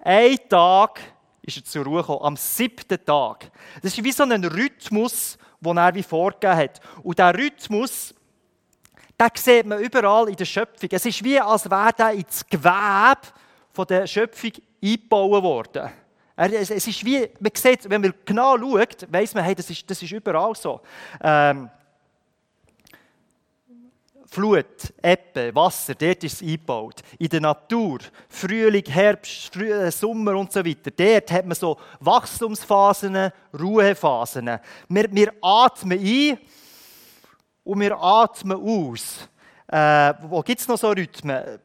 ein 0.03 0.39
Tag 0.49 1.01
ist 1.43 1.57
er 1.57 1.65
zur 1.65 1.85
Ruhe 1.85 2.01
gekommen, 2.01 2.23
am 2.23 2.37
siebten 2.37 3.05
Tag. 3.05 3.51
Das 3.83 3.93
ist 3.93 4.05
wie 4.05 4.13
so 4.13 4.23
ein 4.23 4.45
Rhythmus, 4.45 5.39
den 5.61 5.77
er 5.77 5.95
wie 5.95 6.03
vorgegeben 6.03 6.57
hat. 6.57 6.81
Und 7.03 7.19
dieser 7.19 7.35
Rhythmus, 7.35 8.15
den 9.21 9.29
sieht 9.35 9.67
man 9.67 9.81
überall 9.81 10.29
in 10.29 10.37
der 10.37 10.45
Schöpfung. 10.45 10.89
Es 10.93 11.05
ist 11.05 11.25
wie, 11.25 11.41
als 11.41 11.69
wäre 11.69 11.93
er 11.99 12.13
ins 12.13 12.47
Gewebe 12.47 13.17
der 13.89 14.07
Schöpfung 14.07 14.53
eingebaut 14.83 15.43
worden. 15.43 15.91
Es 16.37 16.71
ist 16.71 17.05
wie, 17.05 17.29
man 17.41 17.51
sieht, 17.55 17.91
wenn 17.91 18.01
man 18.01 18.15
genau 18.25 18.57
schaut, 18.57 19.13
weiß 19.13 19.35
man, 19.35 19.43
hey, 19.43 19.57
das 19.57 19.69
ist, 19.71 19.91
das 19.91 20.01
ist 20.01 20.13
überall 20.13 20.55
so. 20.55 20.81
Ähm, 21.21 21.69
Flut, 24.31 24.93
Ebbe, 25.03 25.55
Wasser, 25.55 25.95
dort 25.95 26.23
ist 26.23 26.35
es 26.35 26.43
eingebaut. 26.43 27.01
In 27.19 27.31
der 27.31 27.41
Natur, 27.41 28.01
Frühling, 28.29 28.85
Herbst, 28.85 29.57
äh, 29.57 29.91
Sommer 29.91 30.37
und 30.37 30.53
so 30.53 30.63
weiter, 30.63 30.91
dort 30.91 31.33
hat 31.33 31.47
man 31.47 31.55
so 31.55 31.79
Wachstumsphasen, 32.01 33.33
Ruhephasen. 33.59 34.59
Wir, 34.89 35.07
wir 35.11 35.33
atmen 35.41 35.99
ein 35.99 36.39
und 37.65 37.81
wir 37.81 37.99
atmen 37.99 38.59
aus. 38.59 39.27
Äh, 39.67 40.13
wo 40.29 40.43
gibt 40.43 40.61
es 40.61 40.69
noch 40.69 40.77
so 40.77 40.91
Rhythmen? 40.91 41.59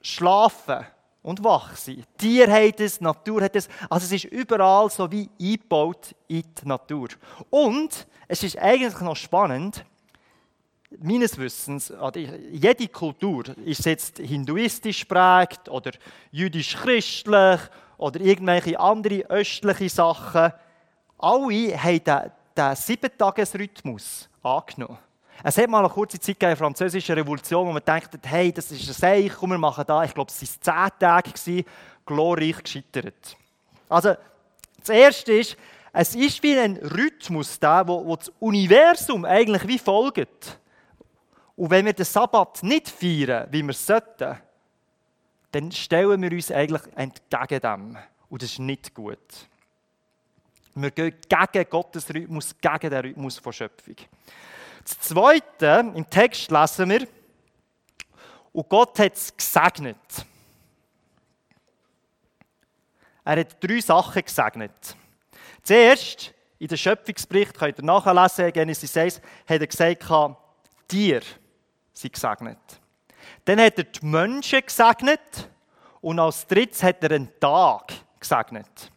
Schlafen 0.00 0.86
und 1.22 1.42
wach 1.42 1.76
sein. 1.76 2.04
Tier 2.16 2.50
hat 2.50 2.80
es, 2.80 3.00
Natur 3.00 3.42
hat 3.42 3.56
es. 3.56 3.68
Also 3.90 4.06
es 4.06 4.12
ist 4.12 4.32
überall 4.32 4.90
so 4.90 5.10
wie 5.10 5.28
eingebaut 5.40 6.14
in 6.26 6.42
die 6.42 6.68
Natur. 6.68 7.08
Und 7.50 8.06
es 8.28 8.42
ist 8.42 8.58
eigentlich 8.58 9.00
noch 9.00 9.16
spannend, 9.16 9.84
meines 11.00 11.36
Wissens, 11.36 11.92
jede 12.50 12.88
Kultur, 12.88 13.44
ist 13.64 13.84
jetzt 13.84 14.18
hinduistisch 14.18 15.04
prägt 15.04 15.68
oder 15.68 15.90
jüdisch-christlich 16.30 17.60
oder 17.98 18.20
irgendwelche 18.20 18.78
andere 18.80 19.28
östliche 19.28 19.88
Sachen, 19.88 20.52
alle 21.18 21.82
haben 21.82 22.04
den, 22.04 22.32
den 22.56 22.76
Sieben-Tages-Rhythmus 22.76 24.28
angenommen. 24.42 24.98
Es 25.42 25.56
hat 25.56 25.68
mal 25.68 25.80
eine 25.80 25.88
kurze 25.88 26.18
Zeit 26.18 26.38
gegeben, 26.38 26.56
französischen 26.56 27.14
Revolution, 27.14 27.68
wo 27.68 27.72
man 27.72 27.82
dachte, 27.84 28.18
hey, 28.24 28.52
das 28.52 28.70
ist 28.72 28.88
ein 28.88 28.94
Seich, 28.94 29.32
komm, 29.38 29.50
wir 29.50 29.58
machen 29.58 29.84
da, 29.86 30.02
ich 30.02 30.12
glaube, 30.12 30.30
es 30.30 30.66
waren 30.66 30.90
zehn 30.90 30.98
Tage, 30.98 31.64
glorreich 32.04 32.62
gescheitert. 32.62 33.36
Also, 33.88 34.14
das 34.80 34.88
Erste 34.88 35.32
ist, 35.32 35.56
es 35.92 36.14
ist 36.14 36.42
wie 36.42 36.58
ein 36.58 36.76
Rhythmus 36.76 37.58
da, 37.58 37.86
wo, 37.86 38.04
wo 38.04 38.16
das 38.16 38.32
Universum 38.40 39.24
eigentlich 39.24 39.66
wie 39.66 39.78
folgt. 39.78 40.58
Und 41.56 41.70
wenn 41.70 41.86
wir 41.86 41.92
den 41.92 42.04
Sabbat 42.04 42.62
nicht 42.62 42.88
feiern, 42.88 43.48
wie 43.50 43.62
wir 43.62 43.72
sollten, 43.72 44.38
dann 45.52 45.72
stellen 45.72 46.22
wir 46.22 46.32
uns 46.32 46.52
eigentlich 46.52 46.82
entgegen 46.94 47.60
dem. 47.60 47.98
Und 48.28 48.42
das 48.42 48.52
ist 48.52 48.58
nicht 48.58 48.94
gut. 48.94 49.18
Wir 50.74 50.90
gehen 50.90 51.14
gegen 51.28 51.70
Gottes 51.70 52.14
Rhythmus, 52.14 52.54
gegen 52.60 52.90
den 52.90 53.00
Rhythmus 53.00 53.42
der 53.42 53.52
Schöpfung. 53.52 53.96
Das 54.88 55.00
Zweite, 55.00 55.92
im 55.94 56.08
Text 56.08 56.50
lesen 56.50 56.88
wir, 56.88 57.06
und 58.52 58.70
Gott 58.70 58.98
hat 58.98 59.14
es 59.14 59.36
gesegnet. 59.36 59.96
Er 63.22 63.40
hat 63.40 63.62
drei 63.62 63.80
Sachen 63.82 64.22
gesegnet. 64.24 64.96
Zuerst, 65.62 66.32
in 66.58 66.68
dem 66.68 66.78
Schöpfungsbericht, 66.78 67.58
könnt 67.58 67.78
ihr 67.78 67.84
nachlesen, 67.84 68.50
Genesis 68.50 68.90
6, 68.94 69.16
hat 69.46 69.60
er 69.60 69.66
gesagt, 69.66 70.06
Tier 70.88 71.20
sind 71.92 72.14
gesegnet. 72.14 72.58
Dann 73.44 73.60
hat 73.60 73.76
er 73.76 73.84
die 73.84 74.06
Menschen 74.06 74.62
gesegnet 74.62 75.50
und 76.00 76.18
als 76.18 76.46
drittes 76.46 76.82
hat 76.82 77.04
er 77.04 77.10
einen 77.10 77.38
Tag 77.38 77.92
gesegnet. 78.18 78.90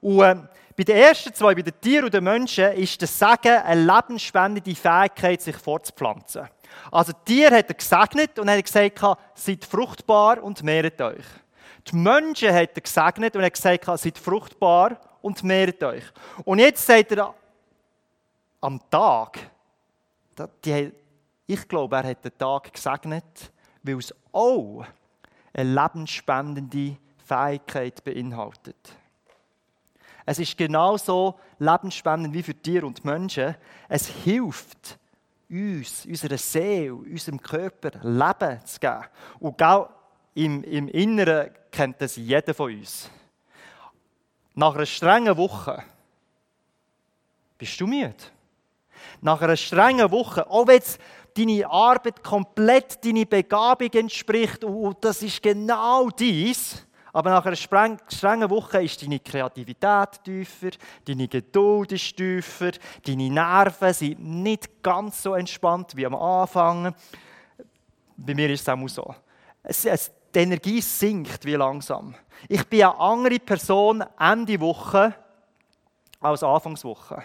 Und 0.00 0.20
äh, 0.20 0.36
bei 0.76 0.84
den 0.84 0.96
ersten 0.96 1.32
zwei, 1.32 1.54
bei 1.54 1.62
den 1.62 1.80
Tieren 1.80 2.04
und 2.04 2.14
den 2.14 2.22
Menschen, 2.22 2.72
ist 2.72 3.00
das 3.00 3.18
Segen 3.18 3.62
eine 3.62 3.80
lebensspendende 3.80 4.74
Fähigkeit, 4.74 5.40
sich 5.40 5.56
fortzupflanzen. 5.56 6.48
Also 6.92 7.12
die 7.12 7.34
Tiere 7.34 7.56
hat 7.56 7.68
er 7.68 7.74
gesegnet 7.74 8.38
und 8.38 8.50
hat 8.50 8.62
gesagt, 8.62 9.00
seid 9.34 9.64
fruchtbar 9.64 10.42
und 10.42 10.62
mehret 10.62 11.00
euch. 11.00 11.24
Die 11.90 11.96
Menschen 11.96 12.52
hat 12.52 12.76
er 12.76 12.82
gesegnet 12.82 13.36
und 13.36 13.42
hat 13.42 13.54
gesagt, 13.54 13.86
seid 13.98 14.18
fruchtbar 14.18 15.00
und 15.22 15.42
mehret 15.42 15.82
euch. 15.82 16.04
Und 16.44 16.58
jetzt 16.58 16.84
sagt 16.84 17.12
er 17.12 17.34
am 18.60 18.80
Tag, 18.90 19.38
die 20.64 20.92
ich 21.46 21.68
glaube, 21.68 21.96
er 21.96 22.08
hat 22.10 22.24
den 22.24 22.36
Tag 22.36 22.72
gesegnet, 22.72 23.52
weil 23.82 23.98
es 23.98 24.14
auch 24.32 24.84
eine 25.54 25.74
lebensspendende 25.74 26.96
Fähigkeit 27.24 28.02
beinhaltet. 28.04 28.96
Es 30.26 30.40
ist 30.40 30.58
genauso 30.58 31.36
lebensspendend 31.60 32.34
wie 32.34 32.42
für 32.42 32.54
Tiere 32.54 32.84
und 32.84 33.04
Menschen. 33.04 33.54
Es 33.88 34.08
hilft 34.08 34.98
uns, 35.48 36.04
unserer 36.04 36.36
Seele, 36.36 36.94
unserem 36.94 37.40
Körper 37.40 37.92
Leben 38.02 38.66
zu 38.66 38.80
geben. 38.80 39.04
Und 39.38 39.62
auch 39.62 39.88
im, 40.34 40.64
im 40.64 40.88
Inneren 40.88 41.50
kennt 41.70 42.00
das 42.02 42.16
jeder 42.16 42.52
von 42.52 42.72
uns. 42.72 43.08
Nach 44.54 44.74
einer 44.74 44.86
strengen 44.86 45.36
Woche 45.36 45.82
Bist 47.58 47.80
du 47.80 47.86
müde? 47.86 48.14
Nach 49.20 49.40
einer 49.40 49.56
strengen 49.56 50.10
Woche, 50.10 50.48
auch 50.50 50.66
wenn 50.66 50.82
deine 51.36 51.70
Arbeit 51.70 52.22
komplett 52.22 53.04
deine 53.04 53.26
Begabung 53.26 53.92
entspricht 53.92 54.64
und 54.64 55.04
das 55.04 55.22
ist 55.22 55.42
genau 55.42 56.08
dies, 56.10 56.85
aber 57.16 57.30
nach 57.30 57.46
einer 57.46 57.56
strengen 57.56 58.50
Woche 58.50 58.82
ist 58.82 59.02
deine 59.02 59.20
Kreativität 59.20 60.22
tiefer, 60.22 60.68
deine 61.02 61.26
Geduld 61.26 61.92
ist 61.92 62.14
tiefer, 62.14 62.72
deine 63.06 63.30
Nerven 63.30 63.94
sind 63.94 64.22
nicht 64.22 64.82
ganz 64.82 65.22
so 65.22 65.32
entspannt 65.32 65.96
wie 65.96 66.04
am 66.04 66.14
Anfang. 66.14 66.94
Bei 68.18 68.34
mir 68.34 68.50
ist 68.50 68.60
es 68.60 68.68
auch 68.68 68.88
so. 68.88 69.14
Es, 69.62 69.86
es, 69.86 70.12
die 70.34 70.40
Energie 70.40 70.82
sinkt 70.82 71.42
wie 71.46 71.54
langsam. 71.54 72.14
Ich 72.50 72.66
bin 72.66 72.82
eine 72.82 73.00
andere 73.00 73.38
Person 73.38 74.04
Ende 74.18 74.60
Woche 74.60 75.14
als 76.20 76.42
Anfangswoche. 76.42 77.22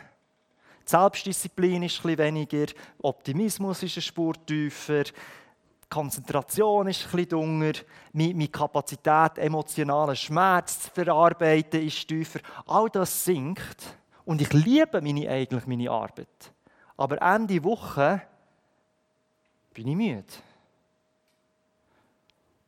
Die 0.88 0.90
Selbstdisziplin 0.90 1.84
ist 1.84 2.00
etwas 2.00 2.18
weniger, 2.18 2.68
Optimismus 3.02 3.84
ist 3.84 3.98
eine 3.98 4.04
Spur 4.04 4.36
tiefer, 4.46 5.04
Konzentration 5.92 6.88
ist 6.88 7.04
bisschen 7.04 7.28
dunger, 7.28 7.74
meine 8.14 8.48
Kapazität, 8.48 9.38
emotionalen 9.38 10.16
Schmerz 10.16 10.80
zu 10.80 10.90
verarbeiten, 10.90 11.86
ist 11.86 12.08
tiefer. 12.08 12.40
All 12.66 12.90
das 12.90 13.26
sinkt 13.26 13.98
und 14.24 14.42
ich 14.42 14.54
liebe 14.54 15.02
meine, 15.02 15.30
eigentlich 15.30 15.68
meine 15.68 15.92
Arbeit. 15.92 16.54
Aber 16.96 17.22
Ende 17.22 17.62
Woche 17.62 18.22
bin 19.74 19.88
ich 19.90 19.96
müde. 19.96 20.24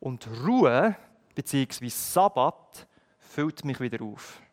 Und 0.00 0.28
Ruhe 0.44 0.94
bzw. 1.34 1.88
Sabbat 1.88 2.86
füllt 3.18 3.64
mich 3.64 3.80
wieder 3.80 4.04
auf 4.04 4.43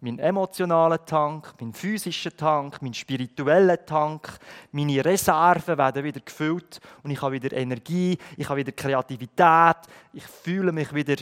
mein 0.00 0.18
emotionaler 0.18 1.04
Tank, 1.04 1.54
mein 1.60 1.72
physischer 1.72 2.36
Tank, 2.36 2.80
mein 2.80 2.94
spiritueller 2.94 3.84
Tank, 3.84 4.38
meine 4.70 5.04
Reserven 5.04 5.76
werden 5.76 6.04
wieder 6.04 6.20
gefüllt 6.20 6.80
und 7.02 7.10
ich 7.10 7.20
habe 7.20 7.34
wieder 7.34 7.56
Energie, 7.56 8.16
ich 8.36 8.48
habe 8.48 8.60
wieder 8.60 8.72
Kreativität, 8.72 9.76
ich 10.12 10.24
fühle 10.24 10.70
mich 10.70 10.94
wieder 10.94 11.16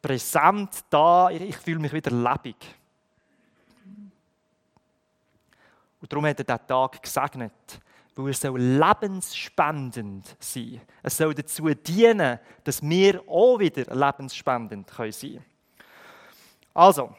präsent 0.00 0.84
da, 0.88 1.30
ich 1.30 1.56
fühle 1.56 1.80
mich 1.80 1.92
wieder 1.92 2.10
lebendig. 2.10 2.56
Und 6.00 6.10
darum 6.10 6.26
hat 6.26 6.38
er 6.40 6.44
diesen 6.44 6.66
Tag 6.66 7.02
gesegnet, 7.02 7.52
weil 8.16 8.28
er 8.28 8.34
soll 8.34 8.60
lebensspendend 8.60 10.36
sein. 10.40 10.80
Es 11.02 11.16
soll 11.16 11.34
dazu 11.34 11.68
dienen, 11.68 12.40
dass 12.64 12.82
wir 12.82 13.22
auch 13.28 13.58
wieder 13.58 13.94
lebensspendend 13.94 14.90
sein 14.90 15.12
können. 15.12 15.44
Also, 16.74 17.14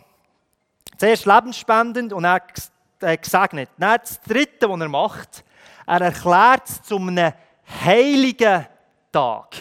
Zuerst 0.97 1.25
lebensspendend 1.25 2.13
und 2.13 2.23
dann 2.23 2.41
gesegnet. 3.21 3.69
Dann 3.77 3.99
das 4.01 4.21
Dritte, 4.21 4.69
was 4.69 4.79
er 4.79 4.89
macht, 4.89 5.43
er 5.85 6.01
erklärt 6.01 6.69
es 6.69 6.81
zu 6.81 6.97
einem 6.97 7.33
heiligen 7.83 8.67
Tag. 9.11 9.55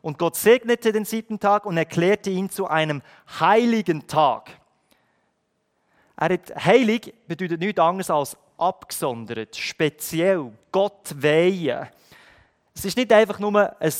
Und 0.00 0.18
Gott 0.18 0.36
segnete 0.36 0.92
den 0.92 1.04
siebten 1.04 1.40
Tag 1.40 1.64
und 1.64 1.76
erklärte 1.76 2.30
ihn 2.30 2.50
zu 2.50 2.66
einem 2.66 3.02
heiligen 3.40 4.06
Tag. 4.06 4.50
Er 6.16 6.34
hat, 6.34 6.64
heilig 6.64 7.12
bedeutet 7.26 7.60
nichts 7.60 7.80
anderes 7.80 8.10
als 8.10 8.36
abgesondert, 8.56 9.56
speziell, 9.56 10.52
Gott 10.70 11.14
weihen. 11.16 11.88
Es 12.74 12.84
ist 12.84 12.96
nicht 12.96 13.12
einfach 13.12 13.38
nur 13.38 13.80
ein, 13.80 13.92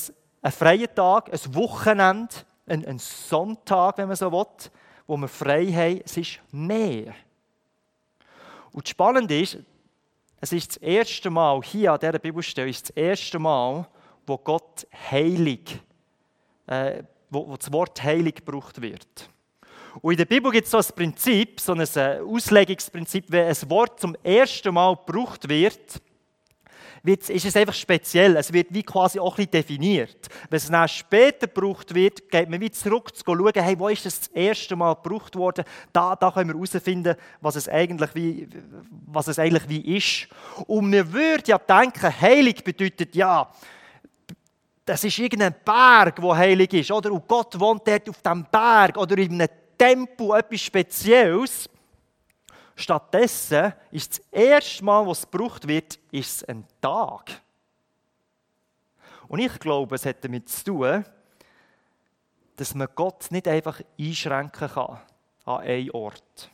ein 0.43 0.53
freier 0.53 0.95
Tag, 0.95 1.33
ein 1.33 1.55
Wochenende, 1.55 2.35
ein, 2.67 2.85
ein 2.85 2.99
Sonntag, 2.99 3.99
wenn 3.99 4.09
man 4.09 4.17
so 4.17 4.31
will, 4.31 4.47
wo 5.07 5.17
wir 5.17 5.29
frei 5.29 5.67
haben, 5.67 6.01
es 6.05 6.17
ist 6.17 6.41
mehr. 6.51 7.15
Und 8.73 8.89
spannend 8.89 9.31
ist, 9.31 9.59
es 10.41 10.53
ist 10.53 10.71
das 10.71 10.77
erste 10.79 11.31
Mal, 11.31 11.61
hier 11.63 11.93
an 11.93 11.99
dieser 11.99 12.19
Bibelstelle, 12.19 12.69
ist 12.69 12.89
das 12.89 12.97
erste 12.97 13.39
Mal, 13.39 13.87
wo 14.27 14.37
Gott 14.39 14.87
heilig, 15.11 15.81
äh, 16.67 17.03
wo, 17.31 17.49
wo 17.49 17.57
das 17.57 17.73
Wort 17.73 18.03
heilig 18.03 18.37
gebraucht 18.37 18.81
wird. 18.81 19.31
Und 20.01 20.13
in 20.13 20.19
der 20.19 20.25
Bibel 20.25 20.51
gibt 20.51 20.65
es 20.65 20.71
so 20.71 20.79
ein 20.79 20.97
Prinzip, 20.97 21.61
so 21.61 21.73
ein 21.73 21.81
äh, 21.81 22.21
Auslegungsprinzip, 22.21 23.27
wenn 23.29 23.47
ein 23.47 23.71
Wort 23.71 24.01
zum 24.01 24.17
ersten 24.23 24.75
Mal 24.75 24.97
gebraucht 24.97 25.49
wird, 25.49 26.01
ist 27.05 27.45
es 27.45 27.57
einfach 27.57 27.75
speziell. 27.75 28.37
Es 28.37 28.51
wird 28.53 28.69
wie 28.71 28.83
quasi 28.83 29.21
auch 29.21 29.37
ein 29.37 29.51
definiert. 29.51 30.29
Wenn 30.49 30.57
es 30.57 30.71
dann 30.71 30.89
später 30.89 31.47
gebraucht 31.47 31.95
wird, 31.95 32.31
geht 32.31 32.49
man 32.49 32.61
wie 32.61 32.71
zurück 32.71 33.15
zu 33.15 33.23
schauen, 33.27 33.53
hey, 33.55 33.79
wo 33.79 33.89
ist 33.89 34.07
das 34.07 34.21
das 34.21 34.29
erste 34.29 34.75
Mal 34.75 34.95
gebraucht 34.95 35.37
worden? 35.37 35.65
Da, 35.93 36.17
da 36.17 36.31
können 36.31 36.49
wir 36.49 36.55
herausfinden, 36.55 37.15
was 37.43 37.57
es 37.57 37.69
eigentlich 37.69 38.15
wie, 38.15 38.49
was 39.07 39.29
es 39.29 39.39
eigentlich 39.39 39.69
wie 39.69 39.97
ist. 39.97 40.29
Und 40.67 40.91
man 40.91 41.13
würde 41.13 41.45
ja 41.47 41.59
denken, 41.59 42.21
heilig 42.21 42.65
bedeutet 42.65 43.15
ja, 43.15 43.51
das 44.87 45.05
ist 45.05 45.19
irgendein 45.19 45.55
Berg, 45.63 46.21
wo 46.23 46.35
heilig 46.35 46.73
ist, 46.73 46.91
oder? 46.91 47.13
Und 47.13 47.29
Gott 47.29 47.59
wohnt 47.59 47.87
dort 47.87 48.09
auf 48.09 48.21
dem 48.23 48.47
Berg 48.51 48.97
oder 48.97 49.17
in 49.19 49.33
einem 49.33 49.49
Tempel, 49.77 50.31
etwas 50.39 50.61
Spezielles. 50.61 51.69
Stattdessen 52.77 53.73
ist 53.91 54.19
das 54.19 54.27
erste 54.31 54.85
Mal, 54.85 55.07
was 55.07 55.31
gebraucht 55.31 55.67
wird, 55.69 55.99
ist 56.11 56.49
ein 56.49 56.67
Tag. 56.81 57.41
Und 59.29 59.39
ich 59.39 59.59
glaube, 59.59 59.95
es 59.95 60.05
hat 60.07 60.25
damit 60.25 60.49
zu 60.49 60.65
tun, 60.65 61.05
dass 62.57 62.75
man 62.75 62.89
Gott 62.95 63.31
nicht 63.31 63.49
einfach 63.49 63.81
einschränken 63.99 64.69
kann 64.69 65.01
an 65.45 65.61
einen 65.61 65.91
Ort. 65.91 66.51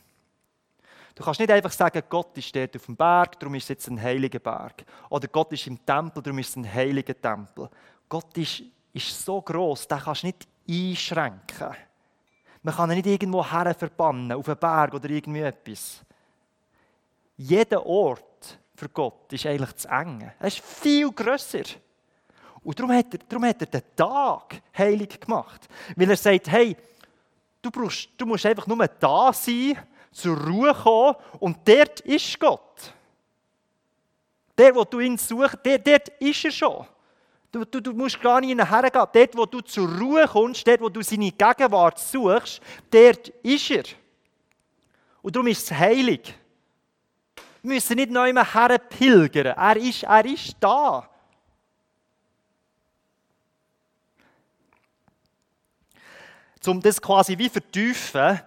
Du 1.15 1.23
kannst 1.23 1.39
nicht 1.39 1.51
einfach 1.51 1.71
sagen, 1.71 2.01
Gott 2.09 2.37
ist 2.37 2.55
dort 2.55 2.75
auf 2.75 2.85
dem 2.85 2.95
Berg, 2.95 3.39
darum 3.39 3.55
ist 3.55 3.63
es 3.63 3.69
jetzt 3.69 3.87
ein 3.87 4.01
heiliger 4.01 4.39
Berg. 4.39 4.85
Oder 5.09 5.27
Gott 5.27 5.51
ist 5.53 5.67
im 5.67 5.85
Tempel, 5.85 6.23
darum 6.23 6.39
ist 6.39 6.49
es 6.49 6.55
ein 6.55 6.71
heiliger 6.73 7.19
Tempel. 7.19 7.69
Gott 8.07 8.35
ist, 8.37 8.63
ist 8.93 9.25
so 9.25 9.41
groß, 9.41 9.87
den 9.87 9.99
kannst 9.99 10.23
du 10.23 10.27
nicht 10.27 10.47
einschränken. 10.67 11.75
Man 12.63 12.75
kann 12.75 12.89
ihn 12.91 12.97
nicht 12.97 13.07
irgendwo 13.07 13.43
her 13.43 13.75
verbannen, 13.77 14.31
auf 14.31 14.47
einen 14.47 14.57
Berg 14.57 14.93
oder 14.93 15.09
irgendwie 15.09 15.41
etwas 15.41 16.01
jeder 17.41 17.85
Ort 17.85 18.59
für 18.75 18.89
Gott 18.89 19.31
ist 19.33 19.45
eigentlich 19.45 19.75
zu 19.75 19.87
eng. 19.87 20.31
Er 20.39 20.47
ist 20.47 20.59
viel 20.59 21.11
grösser. 21.11 21.63
Und 22.63 22.79
darum 22.79 22.95
hat, 22.95 23.13
er, 23.13 23.19
darum 23.27 23.45
hat 23.45 23.61
er 23.61 23.67
den 23.67 23.95
Tag 23.95 24.61
heilig 24.77 25.19
gemacht. 25.19 25.67
Weil 25.95 26.09
er 26.09 26.17
sagt, 26.17 26.47
hey, 26.49 26.75
du, 27.61 27.71
brauchst, 27.71 28.09
du 28.17 28.25
musst 28.25 28.45
einfach 28.45 28.67
nur 28.67 28.87
da 28.87 29.33
sein, 29.33 29.77
zur 30.11 30.37
Ruhe 30.37 30.73
kommen 30.73 31.15
und 31.39 31.57
dort 31.67 32.01
ist 32.01 32.39
Gott. 32.39 32.93
Der, 34.57 34.75
wo 34.75 34.83
du 34.83 34.99
ihn 34.99 35.17
suchst, 35.17 35.57
der, 35.63 35.79
dort 35.79 36.09
ist 36.19 36.45
er 36.45 36.51
schon. 36.51 36.85
Du, 37.51 37.65
du, 37.65 37.81
du 37.81 37.93
musst 37.93 38.21
gar 38.21 38.39
nicht 38.39 38.57
hergehen. 38.57 39.07
Dort, 39.13 39.37
wo 39.37 39.45
du 39.45 39.61
zur 39.61 39.89
Ruhe 39.99 40.27
kommst, 40.27 40.67
dort, 40.67 40.81
wo 40.81 40.89
du 40.89 41.01
seine 41.01 41.31
Gegenwart 41.31 41.99
suchst, 41.99 42.61
dort 42.89 43.29
ist 43.43 43.71
er. 43.71 43.83
Und 45.21 45.35
darum 45.35 45.47
ist 45.47 45.63
es 45.63 45.71
heilig. 45.71 46.33
Müssen 47.63 47.95
nicht 47.95 48.11
neu 48.11 48.33
mehr 48.33 48.79
pilgern. 48.79 49.55
Er 49.57 49.77
ist, 49.77 50.03
er 50.03 50.25
ist 50.25 50.55
da. 50.59 51.07
Um 56.65 56.81
das 56.81 57.01
quasi 57.01 57.37
wie 57.37 57.49
vertiefen, 57.49 58.39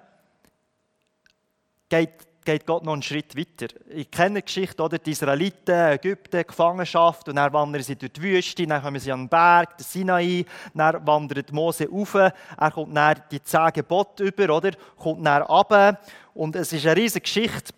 geht, 1.89 2.45
geht 2.45 2.67
Gott 2.67 2.85
noch 2.85 2.93
einen 2.93 3.03
Schritt 3.03 3.37
weiter. 3.37 3.75
Ich 3.89 4.11
kenne 4.11 4.41
die 4.41 4.45
Geschichte, 4.45 4.83
oder? 4.83 4.99
die 4.99 5.11
Israeliten, 5.11 5.75
Ägypten, 5.75 6.47
Gefangenschaft, 6.47 7.29
und 7.29 7.37
dann 7.37 7.53
wandern 7.53 7.83
sie 7.83 7.97
durch 7.97 8.13
die 8.13 8.23
Wüste, 8.23 8.67
dann 8.67 8.83
kommen 8.83 9.01
sie 9.01 9.11
an 9.11 9.23
den 9.23 9.29
Berg, 9.29 9.77
den 9.79 9.85
Sinai, 9.85 10.45
dann 10.75 11.05
wandert 11.05 11.53
Mose 11.53 11.89
rauf, 11.89 12.15
er 12.15 12.33
kommt 12.73 12.97
dann 12.97 13.21
die 13.31 13.43
zehn 13.43 13.73
Gebote 13.73 14.25
über, 14.25 14.57
oder? 14.57 14.71
kommt 14.97 15.27
dann 15.27 15.43
runter, 15.43 15.99
und 16.35 16.55
es 16.55 16.73
ist 16.73 16.87
eine 16.87 16.97
riesige 16.97 17.23
Geschichte, 17.23 17.73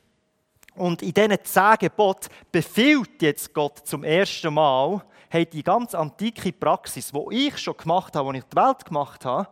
und 0.77 1.03
in 1.03 1.12
diesen 1.12 1.45
zehn 1.45 1.77
Geboten 1.79 2.29
befiehlt 2.53 3.23
jetzt 3.23 3.53
Gott 3.53 3.87
zum 3.87 4.05
ersten 4.05 4.55
Mal, 4.55 5.03
hey, 5.29 5.47
die 5.47 5.62
ganz 5.62 5.95
antike 5.95 6.53
Praxis, 6.53 7.12
die 7.12 7.49
ich 7.49 7.59
schon 7.59 7.77
gemacht 7.77 8.15
habe, 8.15 8.33
die 8.33 8.39
ich 8.39 8.45
die 8.45 8.57
Welt 8.57 8.85
gemacht 8.85 9.25
habe, 9.25 9.49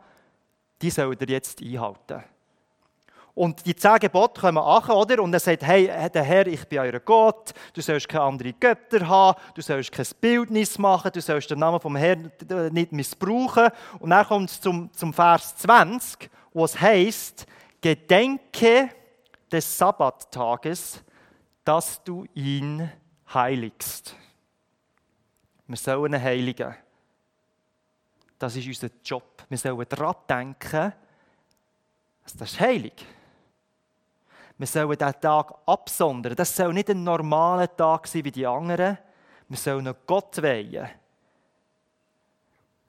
die 0.80 0.90
soll 0.90 1.16
ihr 1.20 1.28
jetzt 1.28 1.62
einhalten. 1.62 2.22
Und 3.34 3.66
die 3.66 3.74
zehn 3.74 3.98
Gebote 3.98 4.40
kommen 4.40 4.58
an, 4.58 4.88
oder? 4.90 5.20
Und 5.20 5.34
er 5.34 5.40
sagt, 5.40 5.64
hey, 5.64 5.86
der 5.86 6.22
Herr, 6.22 6.46
ich 6.46 6.64
bin 6.68 6.78
euer 6.78 7.00
Gott, 7.00 7.52
du 7.72 7.80
sollst 7.80 8.08
keine 8.08 8.22
anderen 8.22 8.54
Götter 8.60 9.08
haben, 9.08 9.40
du 9.54 9.60
sollst 9.60 9.90
kein 9.90 10.06
Bildnis 10.20 10.78
machen, 10.78 11.10
du 11.12 11.20
sollst 11.20 11.50
den 11.50 11.58
Namen 11.58 11.80
vom 11.80 11.96
Herrn 11.96 12.30
nicht 12.70 12.92
missbrauchen. 12.92 13.70
Und 13.98 14.10
dann 14.10 14.24
kommt 14.24 14.50
es 14.50 14.60
zum, 14.60 14.92
zum 14.92 15.12
Vers 15.12 15.56
20, 15.56 16.30
wo 16.52 16.64
es 16.64 16.80
heißt, 16.80 17.46
Gedenke 17.80 18.90
des 19.50 19.78
Sabbattages, 19.78 21.03
dass 21.64 22.02
du 22.04 22.26
ihn 22.34 22.90
heiligst. 23.32 24.14
Wir 25.66 25.76
sollen 25.76 26.12
ihn 26.12 26.22
heiligen. 26.22 26.74
Das 28.38 28.54
ist 28.56 28.66
unser 28.66 28.90
Job. 29.02 29.44
Wir 29.48 29.58
sollen 29.58 29.86
daran 29.88 30.14
denken, 30.28 30.92
dass 32.22 32.36
das 32.36 32.52
ist 32.52 32.60
heilig. 32.60 33.06
Wir 34.58 34.66
sollen 34.66 34.96
diesen 34.96 35.20
Tag 35.20 35.54
absondern. 35.66 36.36
Das 36.36 36.54
soll 36.54 36.72
nicht 36.72 36.90
ein 36.90 37.02
normaler 37.02 37.74
Tag 37.74 38.06
sein 38.06 38.24
wie 38.24 38.30
die 38.30 38.46
anderen. 38.46 38.98
Wir 39.48 39.58
sollen 39.58 39.94
Gott 40.06 40.42
weihen. 40.42 40.88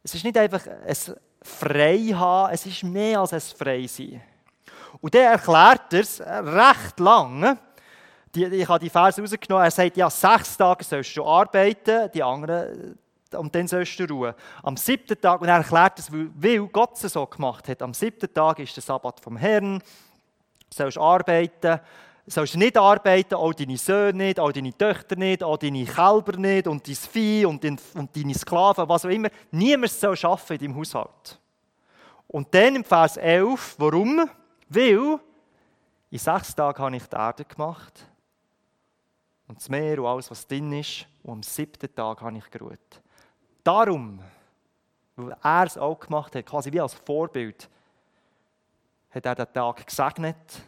Es 0.03 0.13
ist 0.13 0.23
nicht 0.23 0.37
einfach 0.37 0.67
ein 0.67 1.15
Frei 1.41 1.99
haben, 2.13 2.53
es 2.53 2.65
ist 2.65 2.83
mehr 2.83 3.19
als 3.19 3.33
ein 3.33 3.41
Frei 3.41 3.87
sein. 3.87 4.21
Und 5.01 5.13
der 5.13 5.31
erklärt 5.31 5.93
es 5.93 6.21
recht 6.21 6.99
lang. 8.35 8.53
Ich 8.53 8.67
habe 8.67 8.79
die 8.79 8.89
Verse 8.89 9.21
rausgenommen. 9.21 9.65
Er 9.65 9.71
sagt, 9.71 9.97
ja, 9.97 10.09
sechs 10.09 10.57
Tage 10.57 10.83
sollst 10.83 11.15
du 11.15 11.25
arbeiten, 11.25 12.09
die 12.13 12.23
anderen, 12.23 12.97
und 13.33 13.53
dann 13.53 13.67
sollst 13.67 13.99
du 13.99 14.05
ruhen. 14.05 14.33
Am 14.63 14.77
siebten 14.77 15.19
Tag, 15.19 15.41
und 15.41 15.47
er 15.47 15.57
erklärt 15.57 15.99
es, 15.99 16.11
weil 16.11 16.67
Gott 16.67 16.91
es 17.01 17.13
so 17.13 17.25
gemacht 17.25 17.67
hat, 17.67 17.81
am 17.81 17.93
siebten 17.93 18.33
Tag 18.33 18.59
ist 18.59 18.75
der 18.75 18.83
Sabbat 18.83 19.19
vom 19.19 19.37
Herrn, 19.37 19.81
sollst 20.69 20.97
arbeiten, 20.97 21.79
sollst 22.27 22.55
nicht 22.55 22.77
arbeiten, 22.77 23.35
auch 23.35 23.53
deine 23.53 23.77
Söhne 23.77 24.25
nicht, 24.25 24.39
auch 24.39 24.51
deine 24.51 24.75
Töchter 24.75 25.15
nicht, 25.15 25.43
auch 25.43 25.57
deine 25.57 25.85
Kälber 25.85 26.37
nicht 26.37 26.67
und 26.67 26.87
dein 26.87 26.95
Vieh 26.95 27.45
und, 27.45 27.63
deine 27.63 28.33
Sklaven, 28.33 28.89
was 28.89 29.05
auch 29.05 29.09
immer. 29.09 29.29
Niemand 29.51 29.91
soll 29.91 30.17
arbeiten 30.23 30.53
in 30.53 30.59
deinem 30.59 30.77
Haushalt. 30.77 31.39
Und 32.27 32.53
dann 32.53 32.75
im 32.75 32.83
Vers 32.83 33.17
11, 33.17 33.75
warum? 33.77 34.29
Weil 34.67 35.19
in 36.09 36.17
sechs 36.17 36.55
Tagen 36.55 36.83
habe 36.83 36.95
ich 36.95 37.05
die 37.05 37.15
Erde 37.15 37.45
gemacht 37.45 38.07
und 39.47 39.57
das 39.57 39.69
Meer 39.69 39.99
und 39.99 40.07
alles, 40.07 40.31
was 40.31 40.47
drin 40.47 40.71
ist, 40.73 41.07
und 41.23 41.31
am 41.33 41.43
siebten 41.43 41.93
Tag 41.93 42.21
habe 42.21 42.37
ich 42.37 42.49
geruht. 42.49 43.01
Darum, 43.63 44.19
weil 45.15 45.35
er 45.43 45.63
es 45.65 45.77
auch 45.77 45.99
gemacht 45.99 46.35
hat, 46.35 46.45
quasi 46.45 46.71
wie 46.71 46.81
als 46.81 46.93
Vorbild, 46.93 47.69
hat 49.11 49.25
er 49.25 49.35
den 49.35 49.53
Tag 49.53 49.85
gesegnet 49.85 50.61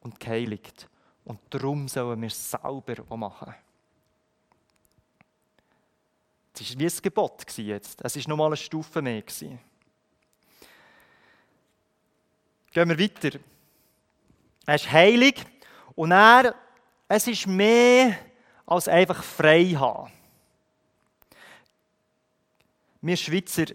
und 0.00 0.18
geheiligt. 0.20 0.88
Und 1.24 1.40
darum 1.50 1.88
sollen 1.88 2.20
wir 2.20 2.28
es 2.28 2.50
selber 2.50 3.16
machen. 3.16 3.54
Es 6.54 6.70
war 6.70 6.78
wie 6.78 6.86
ein 6.86 7.02
Gebot 7.02 7.58
jetzt. 7.58 8.04
Es 8.04 8.16
war 8.16 8.28
nochmal 8.28 8.48
eine 8.48 8.56
Stufe 8.56 9.02
mehr. 9.02 9.22
Gehen 9.22 9.58
wir 12.74 12.98
weiter. 12.98 13.38
Er 14.66 14.74
ist 14.74 14.90
heilig 14.90 15.44
und 15.94 16.12
er, 16.12 16.54
es 17.14 17.26
ist 17.26 17.46
mehr 17.46 18.16
als 18.64 18.88
einfach 18.88 19.22
frei 19.22 19.66
haben. 19.76 20.10
Wir 23.02 23.16
Schweizer, 23.16 23.66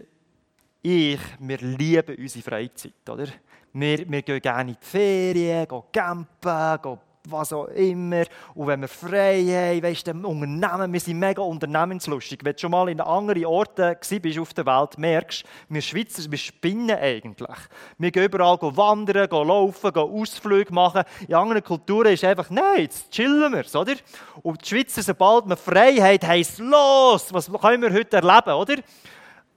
ich, 0.82 1.20
wir 1.38 1.58
lieben 1.58 2.16
unsere 2.16 2.42
Freizeit, 2.42 3.08
oder? 3.08 3.28
Wir, 3.72 4.10
wir 4.10 4.22
gehen 4.22 4.40
gerne 4.40 4.72
in 4.72 4.76
die 4.80 4.84
Ferien, 4.84 5.68
gehen 5.68 5.82
campen, 5.92 6.82
gehen 6.82 6.98
was 7.30 7.52
auch 7.52 7.66
immer. 7.66 8.24
Und 8.54 8.66
wenn 8.66 8.80
wir 8.80 8.88
frei 8.88 9.42
haben, 9.44 9.82
weißt 9.82 10.06
du, 10.06 10.10
Unternehmen, 10.12 10.92
wir 10.92 11.00
sind 11.00 11.18
mega 11.18 11.42
unternehmenslustig. 11.42 12.40
Wenn 12.42 12.52
du 12.54 12.58
schon 12.58 12.70
mal 12.70 12.88
in 12.88 13.00
anderen 13.00 13.44
Orten 13.46 13.96
bist 14.20 14.38
auf 14.38 14.54
der 14.54 14.66
Welt, 14.66 14.98
merkst 14.98 15.42
du, 15.42 15.74
wir 15.74 15.82
Schweizer, 15.82 16.30
wir 16.30 16.38
spinnen 16.38 16.96
eigentlich. 16.96 17.58
Wir 17.98 18.10
gehen 18.10 18.24
überall 18.24 18.58
wandern, 18.60 19.28
gehen 19.28 19.48
laufen, 19.48 19.92
gehen 19.92 20.02
Ausflüge 20.02 20.72
machen. 20.72 21.02
In 21.26 21.34
anderen 21.34 21.62
Kulturen 21.62 22.12
ist 22.12 22.24
einfach, 22.24 22.50
nein, 22.50 22.82
jetzt 22.82 23.10
chillen 23.10 23.52
wir, 23.52 23.80
oder? 23.80 23.94
Und 24.42 24.62
die 24.62 24.68
Schweizer, 24.68 25.02
sobald 25.02 25.48
wir 25.48 25.56
Freiheit 25.56 26.26
heisst, 26.26 26.58
los, 26.58 27.32
was 27.32 27.50
können 27.52 27.82
wir 27.82 27.92
heute 27.92 28.16
erleben, 28.16 28.52
oder? 28.52 28.76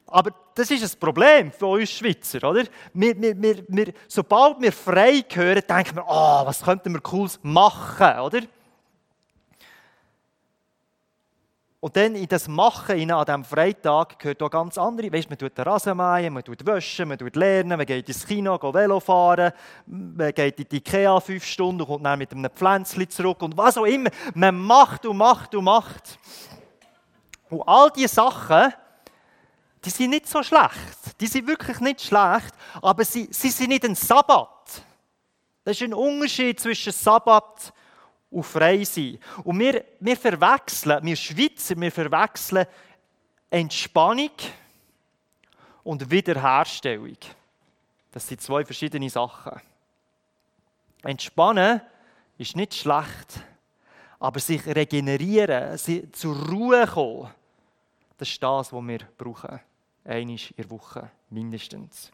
Aber 0.08 0.32
das 0.56 0.72
ist 0.72 0.96
ein 0.96 1.00
Problem 1.00 1.52
für 1.52 1.68
uns 1.68 1.92
Schweizer, 1.92 2.50
oder? 2.50 2.64
Wir, 2.94 3.22
wir, 3.22 3.42
wir, 3.42 3.64
wir, 3.68 3.94
sobald 4.08 4.62
wir 4.62 4.72
frei 4.72 5.24
hören, 5.32 5.64
denken 5.68 5.96
wir, 5.96 6.06
oh, 6.08 6.46
was 6.46 6.62
könnten 6.62 6.94
wir 6.94 7.02
Cooles 7.02 7.40
machen, 7.42 8.20
oder? 8.20 8.42
Und 11.84 11.96
dann 11.96 12.14
in 12.14 12.28
das 12.28 12.48
Machen 12.48 13.12
an 13.12 13.26
diesem 13.26 13.44
Freitag 13.44 14.20
gehört 14.20 14.44
auch 14.44 14.52
ganz 14.52 14.78
andere. 14.78 15.12
Weißt, 15.12 15.28
man 15.28 15.40
tut 15.40 15.58
den 15.58 16.34
man 16.34 16.44
tut 16.44 16.64
waschen, 16.64 17.08
man 17.08 17.18
tut 17.18 17.36
lernen, 17.36 17.76
man 17.76 17.88
geht 17.88 18.08
ins 18.08 18.24
Kino, 18.24 18.56
geht 18.60 18.74
Velo 18.76 19.00
fahren, 19.00 19.52
man 19.88 20.32
geht 20.32 20.60
in 20.60 20.68
die 20.70 20.78
Ikea 20.78 21.20
fünf 21.20 21.44
Stunden 21.44 21.82
und 21.82 21.88
kommt 21.88 22.06
dann 22.06 22.20
mit 22.20 22.32
einem 22.32 22.52
Pflänzchen 22.52 23.10
zurück 23.10 23.42
und 23.42 23.58
was 23.58 23.80
auch 23.80 23.86
immer. 23.86 24.12
Man 24.36 24.60
macht 24.60 25.08
und 25.08 25.18
macht 25.18 25.56
und 25.56 25.64
macht. 25.64 26.20
Und 27.50 27.64
all 27.68 27.90
diese 27.90 28.14
Sachen 28.14 28.74
die 29.84 29.90
sind 29.90 30.12
nicht 30.12 30.28
so 30.28 30.44
schlecht. 30.44 31.20
Die 31.20 31.28
sind 31.28 31.48
wirklich 31.48 31.80
nicht 31.80 32.02
schlecht, 32.02 32.54
aber 32.82 33.04
sie, 33.04 33.28
sie 33.32 33.50
sind 33.50 33.70
nicht 33.70 33.84
ein 33.84 33.96
Sabbat. 33.96 34.84
Das 35.64 35.78
ist 35.78 35.84
ein 35.84 35.94
Unterschied 35.94 36.60
zwischen 36.60 36.92
Sabbat 36.92 37.74
und 38.30 38.44
Freisein. 38.44 39.20
Und 39.44 39.60
wir, 39.60 39.84
wir 40.00 40.18
verwechseln, 40.18 41.04
wir 41.04 41.16
Schweizer, 41.16 41.80
wir 41.80 41.92
verwechseln 41.92 42.66
Entspannung 43.50 44.32
und 45.84 46.10
Wiederherstellung. 46.10 47.18
Das 48.12 48.28
sind 48.28 48.42
zwei 48.42 48.64
verschiedene 48.66 49.10
Sachen. 49.10 49.62
Entspannen 51.04 51.82
ist 52.38 52.56
nicht 52.56 52.74
schlecht, 52.74 53.44
aber 54.20 54.40
sich 54.40 54.66
regenerieren, 54.66 55.78
zur 56.12 56.48
Ruhe 56.48 56.86
kommen, 56.86 57.32
das 58.18 58.30
ist 58.30 58.44
das, 58.44 58.72
was 58.72 58.88
wir 58.88 59.00
brauchen. 59.18 59.60
Einmal 60.04 60.36
in 60.36 60.56
der 60.58 60.70
Woche 60.70 61.12
mindestens. 61.30 62.12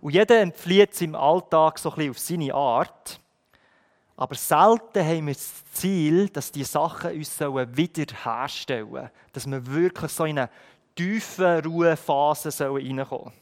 Und 0.00 0.12
jeder 0.12 0.40
entflieht 0.40 0.92
es 0.92 1.00
im 1.00 1.14
Alltag 1.14 1.78
so 1.78 1.90
ein 1.90 1.96
bisschen 1.96 2.10
auf 2.10 2.18
seine 2.18 2.54
Art. 2.54 3.20
Aber 4.16 4.34
selten 4.34 5.04
haben 5.04 5.26
wir 5.26 5.34
das 5.34 5.64
Ziel, 5.72 6.28
dass 6.28 6.52
die 6.52 6.64
Sachen 6.64 7.12
uns 7.12 7.38
wiederherstellen 7.40 8.90
sollen. 8.90 9.10
Dass 9.32 9.46
wir 9.46 9.66
wirklich 9.66 10.12
so 10.12 10.24
in 10.24 10.38
eine 10.38 10.50
tiefe 10.94 11.62
Ruhephase 11.64 12.48
reinkommen 12.60 13.04
sollen. 13.04 13.32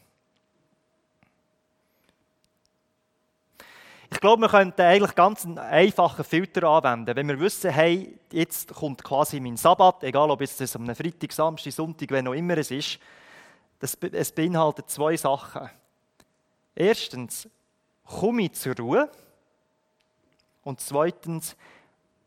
Ich 4.11 4.19
glaube, 4.21 4.43
wir 4.43 4.49
könnten 4.49 4.81
eigentlich 4.81 5.15
ganz 5.15 5.45
einen 5.45 5.57
einfachen 5.57 6.23
Filter 6.23 6.63
anwenden. 6.69 7.15
Wenn 7.15 7.27
wir 7.27 7.39
wissen, 7.39 7.71
hey, 7.71 8.17
jetzt 8.31 8.73
kommt 8.73 9.03
quasi 9.03 9.39
mein 9.39 9.57
Sabbat, 9.57 10.03
egal 10.03 10.29
ob 10.29 10.41
es 10.41 10.75
am 10.75 10.85
Freitag, 10.95 11.31
Samstag, 11.33 11.73
Sonntag, 11.73 12.11
wenn 12.11 12.27
auch 12.27 12.33
immer 12.33 12.57
es 12.57 12.71
ist, 12.71 12.99
das, 13.79 13.95
es 13.95 14.31
beinhaltet 14.31 14.89
zwei 14.89 15.17
Sachen. 15.17 15.69
Erstens, 16.73 17.49
komme 18.05 18.43
ich 18.43 18.53
zur 18.53 18.75
Ruhe. 18.75 19.09
Und 20.63 20.79
zweitens, 20.81 21.55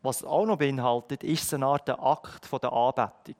was 0.01 0.23
auch 0.23 0.45
noch 0.45 0.57
beinhaltet, 0.57 1.23
ist 1.23 1.53
eine 1.53 1.65
Art 1.65 1.89
Akt 1.89 2.49
der 2.51 2.71
Anbetung. 2.71 3.35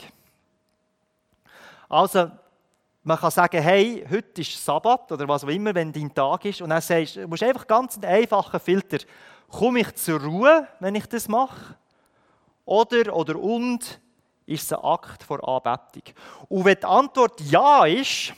Also, 1.87 2.31
man 3.03 3.17
kann 3.17 3.31
sagen, 3.31 3.61
hey, 3.61 4.05
heute 4.09 4.41
ist 4.41 4.63
Sabbat 4.63 5.11
oder 5.11 5.27
was 5.27 5.43
auch 5.43 5.47
immer, 5.47 5.73
wenn 5.73 5.91
dein 5.91 6.13
Tag 6.13 6.45
ist. 6.45 6.61
Und 6.61 6.69
dann 6.69 6.81
sagst 6.81 7.15
du, 7.15 7.27
musst 7.27 7.43
einfach 7.43 7.65
ganz 7.65 7.95
einen 7.95 8.05
einfachen 8.05 8.59
Filter. 8.59 8.99
Komme 9.49 9.79
ich 9.79 9.95
zur 9.95 10.21
Ruhe, 10.21 10.67
wenn 10.79 10.95
ich 10.95 11.05
das 11.07 11.27
mache? 11.27 11.75
Oder, 12.65 13.15
oder 13.15 13.39
und, 13.39 13.99
ist 14.49 14.63
es 14.63 14.73
ein 14.73 14.83
Akt 14.83 15.23
vor 15.23 15.47
Anbetung. 15.47 16.13
Und 16.47 16.65
wenn 16.65 16.75
die 16.75 16.85
Antwort 16.85 17.39
Ja 17.41 17.85
ist, 17.85 18.33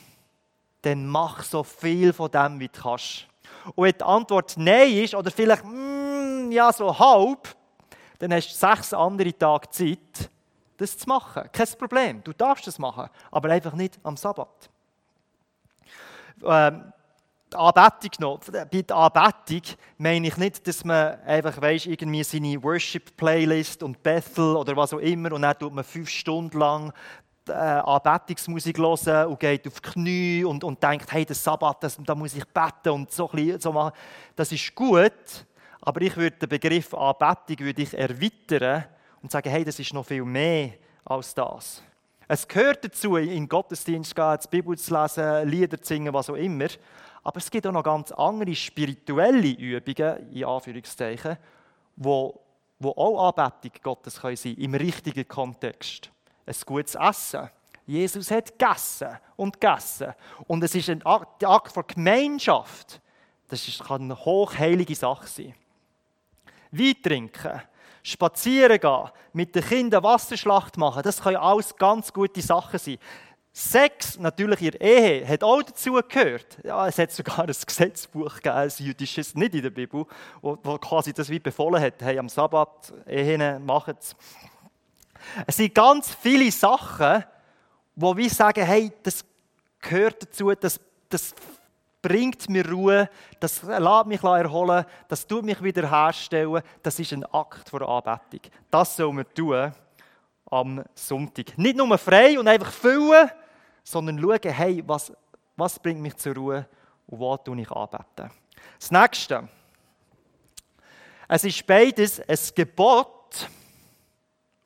dann 0.82 1.06
mach 1.06 1.42
so 1.42 1.62
viel 1.62 2.12
von 2.12 2.30
dem, 2.30 2.60
wie 2.60 2.68
du 2.68 2.80
kannst. 2.80 3.26
Und 3.74 3.84
wenn 3.84 3.92
die 3.92 4.02
Antwort 4.02 4.54
Nein 4.56 4.92
ist, 4.92 5.14
oder 5.14 5.30
vielleicht 5.30 5.64
mm, 5.64 6.50
ja, 6.50 6.72
so 6.72 6.96
halb, 6.98 7.48
dann 8.18 8.32
hast 8.34 8.50
du 8.50 8.54
sechs 8.54 8.92
andere 8.92 9.36
Tage 9.36 9.70
Zeit, 9.70 10.30
das 10.76 10.98
zu 10.98 11.08
machen. 11.08 11.48
Kein 11.52 11.68
Problem, 11.78 12.22
du 12.24 12.32
darfst 12.32 12.66
das 12.66 12.78
machen, 12.78 13.08
aber 13.30 13.50
einfach 13.50 13.72
nicht 13.72 13.98
am 14.02 14.16
Sabbat. 14.16 14.68
Ähm, 16.44 16.92
die 17.52 17.56
Anbetung 17.56 18.10
noch. 18.18 18.40
Bei 18.50 18.64
der 18.64 18.96
Anbetung 18.96 19.62
meine 19.98 20.26
ich 20.26 20.36
nicht, 20.36 20.66
dass 20.66 20.84
man 20.84 21.20
einfach 21.22 21.60
weiss, 21.60 21.86
irgendwie 21.86 22.24
seine 22.24 22.62
Worship-Playlist 22.62 23.82
und 23.82 24.02
Bethel 24.02 24.56
oder 24.56 24.76
was 24.76 24.92
auch 24.92 24.98
immer 24.98 25.32
und 25.32 25.42
dann 25.42 25.58
tut 25.58 25.72
man 25.72 25.84
fünf 25.84 26.08
Stunden 26.08 26.58
lang 26.58 26.92
äh, 27.48 27.52
Anbetungsmusik 27.52 28.78
hören 28.78 29.26
und 29.26 29.40
geht 29.40 29.66
auf 29.66 29.80
die 29.80 29.90
Knie 29.90 30.44
und, 30.44 30.64
und 30.64 30.82
denkt, 30.82 31.12
hey, 31.12 31.24
das 31.24 31.42
Sabbat, 31.42 31.82
das, 31.82 31.98
da 32.04 32.14
muss 32.14 32.34
ich 32.34 32.44
beten 32.44 32.90
und 32.90 33.10
so, 33.10 33.30
so 33.58 33.72
machen. 33.72 33.92
Das 34.36 34.52
ist 34.52 34.74
gut, 34.74 35.12
aber 35.80 36.00
ich 36.02 36.16
würde 36.16 36.36
den 36.36 36.48
Begriff 36.48 36.94
Anbetung 36.94 37.66
würde 37.66 37.82
ich 37.82 37.96
erweitern 37.96 38.84
und 39.22 39.30
sagen, 39.30 39.50
hey, 39.50 39.64
das 39.64 39.78
ist 39.78 39.92
noch 39.92 40.06
viel 40.06 40.24
mehr 40.24 40.72
als 41.04 41.34
das. 41.34 41.82
Es 42.34 42.48
gehört 42.48 42.82
dazu, 42.82 43.18
in 43.18 43.28
den 43.28 43.46
Gottesdienst 43.46 44.08
zu 44.08 44.14
gehen, 44.14 44.38
die 44.42 44.48
Bibel 44.48 44.78
zu 44.78 44.98
lesen, 44.98 45.46
Lieder 45.50 45.78
zu 45.78 45.88
singen, 45.88 46.14
was 46.14 46.30
auch 46.30 46.36
immer. 46.36 46.68
Aber 47.22 47.36
es 47.36 47.50
gibt 47.50 47.66
auch 47.66 47.72
noch 47.72 47.82
ganz 47.82 48.10
andere 48.10 48.54
spirituelle 48.54 49.50
Übungen, 49.50 50.32
in 50.32 50.42
Anführungszeichen, 50.42 51.36
wo, 51.94 52.40
wo 52.78 52.88
auch 52.92 53.28
Anbetung 53.28 53.72
Gottes 53.82 54.18
können 54.18 54.36
sein 54.36 54.54
im 54.54 54.74
richtigen 54.74 55.28
Kontext. 55.28 56.10
Ein 56.46 56.54
gutes 56.64 56.94
Essen. 56.94 57.50
Jesus 57.84 58.30
hat 58.30 58.58
gegessen 58.58 59.18
und 59.36 59.60
gegessen. 59.60 60.14
Und 60.46 60.64
es 60.64 60.74
ist 60.74 60.88
ein 60.88 61.04
Akt, 61.04 61.42
der 61.42 61.50
Akt 61.50 61.70
von 61.70 61.84
Gemeinschaft. 61.86 63.02
Das 63.48 63.78
kann 63.86 64.04
eine 64.04 64.16
hochheilige 64.16 64.94
Sache 64.94 65.26
sein. 65.26 65.54
Wein 66.70 66.94
trinken, 67.02 67.60
spazieren 68.02 68.80
gehen, 68.80 69.10
mit 69.32 69.54
den 69.54 69.64
Kindern 69.64 70.02
Wasserschlacht 70.02 70.76
machen, 70.76 71.02
das 71.02 71.22
können 71.22 71.36
alles 71.36 71.76
ganz 71.76 72.12
gute 72.12 72.42
Sachen 72.42 72.78
sein. 72.78 72.98
Sex, 73.54 74.18
natürlich 74.18 74.60
der 74.60 74.80
Ehe, 74.80 75.28
hat 75.28 75.44
auch 75.44 75.62
dazu 75.62 76.00
gehört. 76.08 76.58
Ja, 76.64 76.88
es 76.88 76.98
hat 76.98 77.12
sogar 77.12 77.40
ein 77.40 77.46
Gesetzbuch 77.66 78.36
gegeben, 78.36 78.56
ein 78.56 78.72
jüdisches, 78.78 79.34
nicht 79.34 79.54
in 79.54 79.62
der 79.62 79.70
Bibel, 79.70 80.06
wo, 80.40 80.56
quasi 80.56 81.12
das 81.12 81.28
wie 81.28 81.38
befohlen 81.38 81.82
hat. 81.82 82.00
Hey, 82.00 82.18
am 82.18 82.30
Sabbat, 82.30 82.94
Ehen, 83.06 83.64
machen 83.64 83.94
es. 84.00 84.16
Es 85.46 85.56
sind 85.56 85.74
ganz 85.74 86.14
viele 86.14 86.50
Sachen, 86.50 87.24
wo 87.94 88.16
wir 88.16 88.30
sagen, 88.30 88.64
hey, 88.64 88.90
das 89.02 89.22
gehört 89.80 90.22
dazu, 90.22 90.52
das, 90.54 90.80
das 91.10 91.34
bringt 92.02 92.50
mir 92.50 92.68
Ruhe, 92.68 93.08
das 93.38 93.62
lässt 93.62 94.06
mich 94.06 94.22
erholen, 94.22 94.84
das 95.08 95.26
tut 95.26 95.44
mich 95.44 95.62
wiederherstellen. 95.62 96.62
Das 96.82 96.98
ist 96.98 97.12
ein 97.12 97.24
Akt 97.26 97.72
der 97.72 97.82
Anbetung. 97.82 98.52
Das 98.70 98.96
soll 98.96 99.12
man 99.12 99.26
tun 99.32 99.72
am 100.50 100.84
Sonntag. 100.94 101.56
Nicht 101.56 101.76
nur 101.76 101.96
frei 101.96 102.38
und 102.38 102.48
einfach 102.48 102.72
füllen, 102.72 103.30
sondern 103.84 104.18
schauen, 104.20 104.52
hey, 104.52 104.82
was, 104.86 105.12
was 105.56 105.78
bringt 105.78 106.00
mich 106.00 106.16
zur 106.16 106.34
Ruhe 106.34 106.68
und 107.06 107.18
wo 107.20 107.36
tue 107.36 107.60
ich 107.60 107.70
anbeten. 107.70 108.30
Das 108.78 108.90
nächste. 108.90 109.48
Es 111.28 111.44
ist 111.44 111.66
beides 111.66 112.20
ein 112.20 112.38
Gebot 112.54 113.48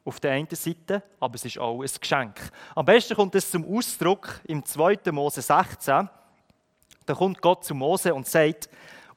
auf 0.05 0.20
der 0.20 0.33
einen 0.33 0.49
Seite, 0.51 1.03
aber 1.20 1.35
es 1.35 1.44
ist 1.44 1.59
auch 1.59 1.81
ein 1.81 1.90
Geschenk. 2.01 2.40
Am 2.75 2.85
besten 2.85 3.14
kommt 3.14 3.35
es 3.35 3.51
zum 3.51 3.64
Ausdruck 3.64 4.40
im 4.44 4.64
2. 4.64 4.99
Mose 5.12 5.42
16. 5.42 6.09
Da 7.07 7.14
kommt 7.14 7.40
Gott 7.40 7.64
zu 7.64 7.75
Mose 7.75 8.12
und 8.12 8.27
sagt, 8.27 8.69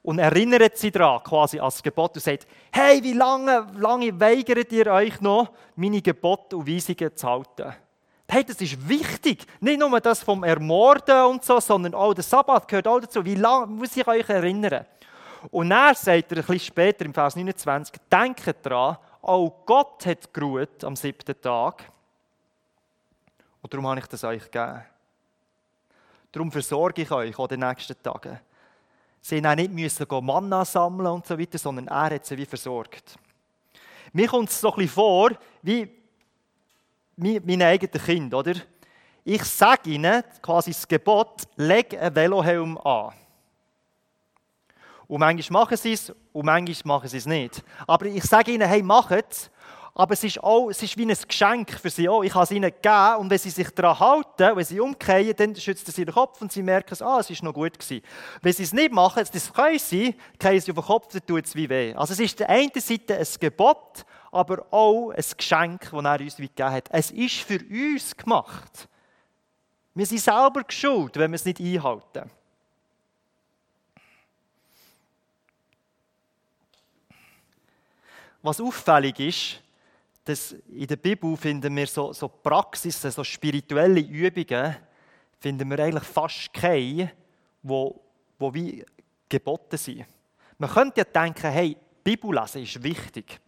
und 0.02 0.18
erinnert 0.18 0.78
sie 0.78 0.90
daran, 0.90 1.22
quasi 1.22 1.58
als 1.58 1.82
Gebot, 1.82 2.14
und 2.14 2.22
sagt, 2.22 2.46
hey, 2.72 3.02
wie 3.02 3.12
lange, 3.12 3.66
lange 3.76 4.18
weigert 4.18 4.72
ihr 4.72 4.86
euch 4.86 5.20
noch, 5.20 5.50
meine 5.76 6.00
Gebote 6.00 6.56
und 6.56 6.66
Weisungen 6.66 7.14
zu 7.14 7.28
halten? 7.28 7.74
Hey, 8.28 8.44
das 8.44 8.60
ist 8.60 8.88
wichtig. 8.88 9.44
Nicht 9.60 9.80
nur 9.80 10.00
das 10.00 10.22
vom 10.22 10.44
Ermorden 10.44 11.24
und 11.26 11.44
so, 11.44 11.58
sondern 11.58 11.94
auch 11.94 12.14
der 12.14 12.22
Sabbat 12.22 12.66
gehört 12.68 12.86
auch 12.86 13.00
dazu. 13.00 13.24
Wie 13.24 13.34
lange 13.34 13.66
muss 13.66 13.96
ich 13.96 14.06
euch 14.06 14.28
erinnern? 14.28 14.86
Und 15.50 15.70
er 15.72 15.94
sagt 15.94 16.30
er 16.30 16.38
ein 16.38 16.44
bisschen 16.44 16.60
später 16.60 17.04
im 17.04 17.12
Vers 17.12 17.34
29, 17.34 17.94
denkt 18.10 18.54
daran, 18.64 18.98
auch 19.22 19.52
Gott 19.66 20.06
hat 20.06 20.32
geruht 20.32 20.84
am 20.84 20.96
siebten 20.96 21.40
Tag. 21.40 21.90
Und 23.60 23.72
darum 23.72 23.86
habe 23.88 24.00
ich 24.00 24.06
das 24.06 24.22
euch 24.24 24.44
gegeben. 24.44 24.82
Darum 26.32 26.52
versorge 26.52 27.02
ich 27.02 27.10
euch 27.10 27.38
auch 27.38 27.48
den 27.48 27.60
nächsten 27.60 28.00
Tagen. 28.02 28.38
Sie 29.20 29.40
mussten 29.40 29.56
nicht 29.56 29.72
müssen 29.72 30.24
Manna 30.24 30.64
sammeln 30.64 31.08
und 31.08 31.26
so 31.26 31.38
weiter, 31.38 31.58
sondern 31.58 31.88
er 31.88 32.14
hat 32.14 32.24
sie 32.24 32.38
wie 32.38 32.46
versorgt. 32.46 33.16
Mir 34.12 34.28
kommt 34.28 34.48
es 34.48 34.60
so 34.60 34.70
ein 34.70 34.76
bisschen 34.76 34.92
vor, 34.92 35.30
wie 35.62 35.88
meine 37.16 37.66
eigenen 37.66 38.04
Kinder, 38.04 38.38
oder? 38.38 38.54
Ich 39.24 39.44
sage 39.44 39.90
ihnen 39.90 40.22
quasi 40.40 40.70
das 40.70 40.88
Gebot, 40.88 41.42
leg 41.56 41.94
einen 41.94 42.14
Velohelm 42.14 42.78
an. 42.78 43.12
Und 45.06 45.20
manchmal 45.20 45.62
machen 45.62 45.76
sie 45.76 45.92
es 45.92 46.12
und 46.32 46.46
manchmal 46.46 46.96
machen 46.96 47.08
sie 47.08 47.18
es 47.18 47.26
nicht. 47.26 47.62
Aber 47.86 48.06
ich 48.06 48.24
sage 48.24 48.52
ihnen, 48.52 48.66
hey, 48.66 48.82
mach 48.82 49.10
es. 49.10 49.50
Aber 49.94 50.14
es 50.14 50.22
ist, 50.22 50.42
auch, 50.42 50.70
es 50.70 50.82
ist 50.82 50.96
wie 50.96 51.02
ein 51.02 51.16
Geschenk 51.28 51.72
für 51.72 51.90
sie 51.90 52.08
auch. 52.08 52.22
Ich 52.22 52.34
habe 52.34 52.44
es 52.44 52.50
ihnen 52.50 52.70
gegeben 52.70 53.16
und 53.18 53.30
wenn 53.30 53.38
sie 53.38 53.50
sich 53.50 53.68
daran 53.70 53.98
halten, 53.98 54.56
wenn 54.56 54.64
sie 54.64 54.80
umkehren, 54.80 55.34
dann 55.36 55.56
schützt 55.56 55.88
es 55.88 55.98
ihren 55.98 56.14
Kopf 56.14 56.40
und 56.40 56.52
sie 56.52 56.62
merken, 56.62 56.96
ah, 57.02 57.18
es 57.18 57.28
ist 57.28 57.42
noch 57.42 57.52
gut 57.52 57.78
gewesen. 57.78 58.02
Wenn 58.40 58.52
sie 58.52 58.62
es 58.62 58.72
nicht 58.72 58.92
machen, 58.92 59.24
das 59.32 59.52
können 59.52 59.78
sie, 59.78 60.14
kehren 60.38 60.60
sie 60.60 60.70
auf 60.70 60.76
den 60.76 60.84
Kopf, 60.84 61.12
dann 61.12 61.26
tut 61.26 61.44
es 61.44 61.54
wie 61.54 61.68
weh. 61.68 61.94
Also 61.94 62.12
es 62.12 62.20
ist 62.20 62.38
der 62.38 62.48
einen 62.48 62.70
Seite 62.74 63.18
ein 63.18 63.26
Gebot, 63.40 64.04
aber 64.30 64.64
auch 64.70 65.10
ein 65.10 65.24
Geschenk, 65.36 65.90
das 65.90 66.04
er 66.04 66.20
uns 66.20 66.36
gegeben 66.36 66.70
hat. 66.70 66.88
Es 66.92 67.10
ist 67.10 67.36
für 67.36 67.58
uns 67.58 68.16
gemacht. 68.16 68.88
Wir 69.94 70.06
sind 70.06 70.20
selber 70.20 70.62
geschuld, 70.62 71.16
wenn 71.16 71.32
wir 71.32 71.36
es 71.36 71.44
nicht 71.44 71.60
einhalten. 71.60 72.30
Was 78.42 78.60
auffällig 78.60 79.20
ist, 79.20 79.60
dass 80.24 80.52
in 80.52 80.86
der 80.86 80.96
Bibel 80.96 81.36
finden 81.36 81.74
wir 81.74 81.86
so, 81.86 82.12
so 82.12 82.28
Praxisen, 82.28 83.10
so 83.10 83.24
spirituelle 83.24 84.00
Übungen, 84.00 84.76
finden 85.38 85.70
wir 85.70 85.78
eigentlich 85.78 86.04
fast 86.04 86.52
keine, 86.52 87.12
wo, 87.62 88.00
wo 88.38 88.52
wie 88.52 88.84
geboten 89.28 89.76
sind. 89.76 90.04
Man 90.58 90.70
könnte 90.70 91.00
ja 91.00 91.04
denken, 91.04 91.50
hey, 91.50 91.76
Bibel 92.04 92.34
lesen 92.34 92.62
ist 92.62 92.82
wichtig 92.82 93.40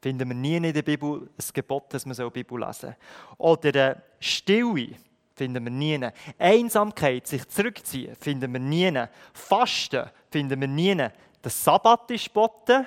finden 0.00 0.28
wir 0.28 0.34
nie 0.34 0.56
in 0.56 0.72
der 0.72 0.82
Bibel 0.82 1.22
ein 1.22 1.44
Gebot, 1.52 1.92
dass 1.92 2.06
man 2.06 2.14
so 2.14 2.30
Bibel 2.30 2.58
lesen 2.58 2.72
soll. 2.80 2.96
Oder 3.38 4.02
Stille 4.18 4.96
finden 5.34 5.64
wir 5.64 5.70
nie. 5.70 6.00
Einsamkeit, 6.38 7.26
sich 7.26 7.46
zurückziehen, 7.48 8.16
finden 8.16 8.52
wir 8.52 8.60
nie. 8.60 9.04
Fasten 9.32 10.08
finden 10.30 10.60
wir 10.60 10.68
nie. 10.68 10.94
Der 10.96 11.50
Sabbat 11.50 12.10
ist 12.10 12.26
geboten 12.26 12.86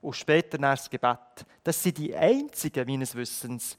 und 0.00 0.14
später 0.14 0.58
das 0.58 0.88
Gebet. 0.88 1.18
Das 1.62 1.82
sind 1.82 1.98
die 1.98 2.14
einzigen, 2.14 2.86
meines 2.86 3.14
Wissens, 3.14 3.76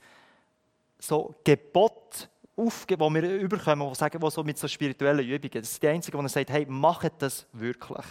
so 0.98 1.34
Gebote, 1.44 2.28
die 2.56 2.98
wir 2.98 3.40
überkommen, 3.40 3.88
die 3.88 3.94
sagen, 3.94 4.20
die 4.20 4.30
so 4.30 4.44
mit 4.44 4.58
so 4.58 4.68
spirituellen 4.68 5.26
Übungen, 5.26 5.62
das 5.62 5.70
sind 5.72 5.82
die 5.82 5.88
einzigen, 5.88 6.20
die 6.20 6.28
sagen, 6.28 6.52
hey, 6.52 6.66
macht 6.66 7.22
das 7.22 7.46
wirklich. 7.52 8.04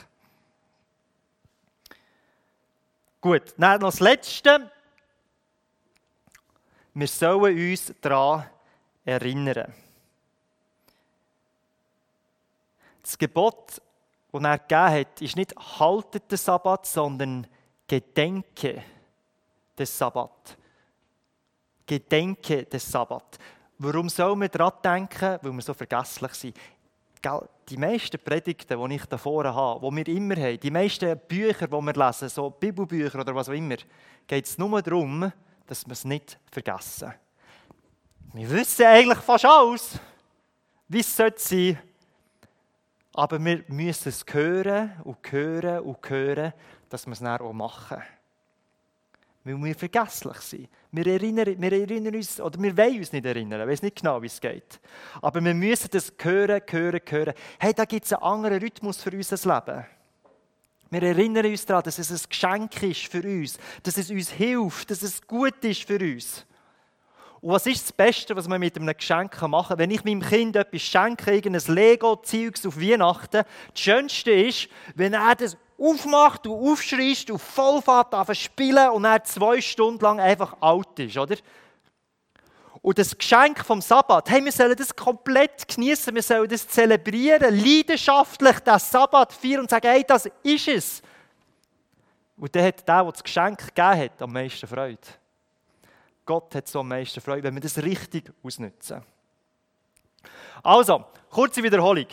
Gut, 3.21 3.53
dann 3.57 3.81
noch 3.81 3.89
das 3.89 3.99
Letzte. 3.99 4.71
Wir 6.93 7.07
sollen 7.07 7.71
uns 7.71 7.93
daran 8.01 8.45
erinnern. 9.05 9.73
Das 13.03 13.17
Gebot, 13.17 13.81
das 14.31 14.43
er 14.43 14.57
gegeben 14.57 14.99
hat, 14.99 15.21
ist 15.21 15.35
nicht 15.35 15.55
haltet 15.55 16.31
den 16.31 16.37
Sabbat, 16.37 16.85
sondern 16.85 17.47
gedenke 17.89 18.83
des 19.77 19.97
Sabbat. 19.97 20.57
Gedenke 21.85 22.63
des 22.65 22.89
Sabbat. 22.89 23.37
Warum 23.79 24.07
soll 24.07 24.35
man 24.35 24.49
daran 24.49 24.73
denken? 24.83 25.39
Weil 25.41 25.51
wir 25.51 25.61
so 25.61 25.73
vergesslich 25.73 26.33
sind 26.33 26.55
die 27.69 27.77
meisten 27.77 28.19
Predigten, 28.19 28.89
die 28.89 28.95
ich 28.95 29.05
da 29.05 29.17
vorne 29.17 29.53
habe, 29.53 29.89
die 29.89 29.95
wir 29.97 30.07
immer 30.15 30.35
haben, 30.35 30.59
die 30.59 30.71
meisten 30.71 31.19
Bücher, 31.27 31.67
die 31.67 31.73
wir 31.73 31.93
lesen, 31.93 32.29
so 32.29 32.49
Bibelbücher 32.49 33.19
oder 33.19 33.35
was 33.35 33.49
auch 33.49 33.53
immer, 33.53 33.75
geht 34.25 34.45
es 34.45 34.57
nur 34.57 34.81
darum, 34.81 35.31
dass 35.67 35.85
wir 35.85 35.93
es 35.93 36.05
nicht 36.05 36.37
vergessen. 36.51 37.13
Wir 38.33 38.49
wissen 38.49 38.85
eigentlich 38.85 39.19
fast 39.19 39.45
alles, 39.45 39.99
wie 40.87 40.99
es 40.99 41.15
sein 41.15 41.33
sollte. 41.35 41.77
Aber 43.13 43.43
wir 43.43 43.63
müssen 43.67 44.09
es 44.09 44.23
hören 44.31 44.93
und 45.03 45.31
hören 45.31 45.79
und 45.81 46.09
hören, 46.09 46.53
dass 46.89 47.05
wir 47.05 47.13
es 47.13 47.19
dann 47.19 47.39
auch 47.41 47.53
machen 47.53 48.01
weil 49.43 49.63
wir 49.63 49.75
vergesslich 49.75 50.37
sind. 50.37 50.69
Wir 50.91 51.07
erinnern, 51.07 51.55
wir 51.57 51.71
erinnern 51.71 52.15
uns, 52.15 52.39
oder 52.41 52.61
wir 52.61 52.75
wollen 52.75 52.97
uns 52.97 53.11
nicht 53.11 53.25
erinnern, 53.25 53.61
ich 53.61 53.67
weiß 53.67 53.81
nicht 53.83 53.97
genau, 53.97 54.21
wie 54.21 54.27
es 54.27 54.39
geht. 54.39 54.79
Aber 55.21 55.43
wir 55.43 55.53
müssen 55.53 55.89
das 55.91 56.13
hören, 56.19 56.61
hören, 56.69 57.01
hören. 57.07 57.33
Hey, 57.57 57.73
da 57.73 57.85
gibt 57.85 58.05
es 58.05 58.13
einen 58.13 58.23
anderen 58.23 58.59
Rhythmus 58.59 59.01
für 59.01 59.11
unser 59.11 59.37
Leben. 59.37 59.85
Wir 60.91 61.03
erinnern 61.03 61.45
uns 61.45 61.65
daran, 61.65 61.83
dass 61.83 61.99
es 61.99 62.11
ein 62.11 62.29
Geschenk 62.29 62.83
ist 62.83 63.11
für 63.11 63.21
uns, 63.21 63.57
dass 63.83 63.97
es 63.97 64.09
uns 64.09 64.31
hilft, 64.31 64.89
dass 64.89 65.03
es 65.03 65.25
gut 65.25 65.63
ist 65.63 65.83
für 65.83 65.99
uns. 65.99 66.45
Und 67.41 67.51
was 67.51 67.67
ist 67.67 67.83
das 67.83 67.93
Beste, 67.93 68.35
was 68.35 68.47
man 68.47 68.59
mit 68.59 68.75
einem 68.75 68.95
Geschenk 68.97 69.41
machen 69.43 69.69
kann? 69.69 69.77
Wenn 69.77 69.91
ich 69.91 70.03
meinem 70.03 70.21
Kind 70.21 70.55
etwas 70.55 70.81
schenke, 70.81 71.33
irgendein 71.33 71.73
Lego-Zeugs 71.73 72.65
auf 72.65 72.77
Weihnachten, 72.77 73.43
das 73.73 73.79
Schönste 73.79 74.31
ist, 74.31 74.67
wenn 74.95 75.13
er 75.13 75.35
das 75.35 75.55
aufmacht 75.79 76.45
und 76.45 76.53
aufschreist 76.53 77.31
und 77.31 77.39
Vollfahrt 77.39 78.13
auf 78.13 78.33
spielen 78.33 78.89
und 78.89 79.05
er 79.05 79.23
zwei 79.23 79.61
Stunden 79.61 80.03
lang 80.03 80.19
einfach 80.19 80.57
alt 80.61 80.99
ist, 80.99 81.17
oder? 81.17 81.35
Und 82.81 82.97
das 82.97 83.17
Geschenk 83.17 83.63
vom 83.65 83.81
Sabbat, 83.81 84.29
hey, 84.29 84.43
wir 84.43 84.51
sollen 84.51 84.75
das 84.75 84.95
komplett 84.95 85.67
genießen, 85.67 86.15
wir 86.15 86.23
sollen 86.23 86.47
das 86.47 86.67
zelebrieren, 86.67 87.57
leidenschaftlich 87.57 88.59
das 88.59 88.89
Sabbat 88.89 89.33
feiern 89.33 89.61
und 89.61 89.69
sagen, 89.69 89.87
hey, 89.87 90.03
das 90.07 90.29
ist 90.43 90.67
es. 90.67 91.01
Und 92.37 92.55
dann 92.55 92.63
hat 92.63 92.87
der, 92.87 93.03
der 93.03 93.11
das 93.11 93.23
Geschenk 93.23 93.59
gegeben 93.59 93.99
hat, 93.99 94.21
am 94.21 94.31
meisten 94.31 94.65
Freude. 94.65 94.97
Gott 96.25 96.55
hat 96.55 96.67
so 96.67 96.79
am 96.79 96.87
meisten 96.87 97.19
Freude, 97.19 97.43
wenn 97.43 97.55
wir 97.55 97.61
das 97.61 97.77
richtig 97.79 98.31
ausnutzen. 98.43 99.01
Also, 100.63 101.03
kurze 101.29 101.61
Wiederholung. 101.63 102.07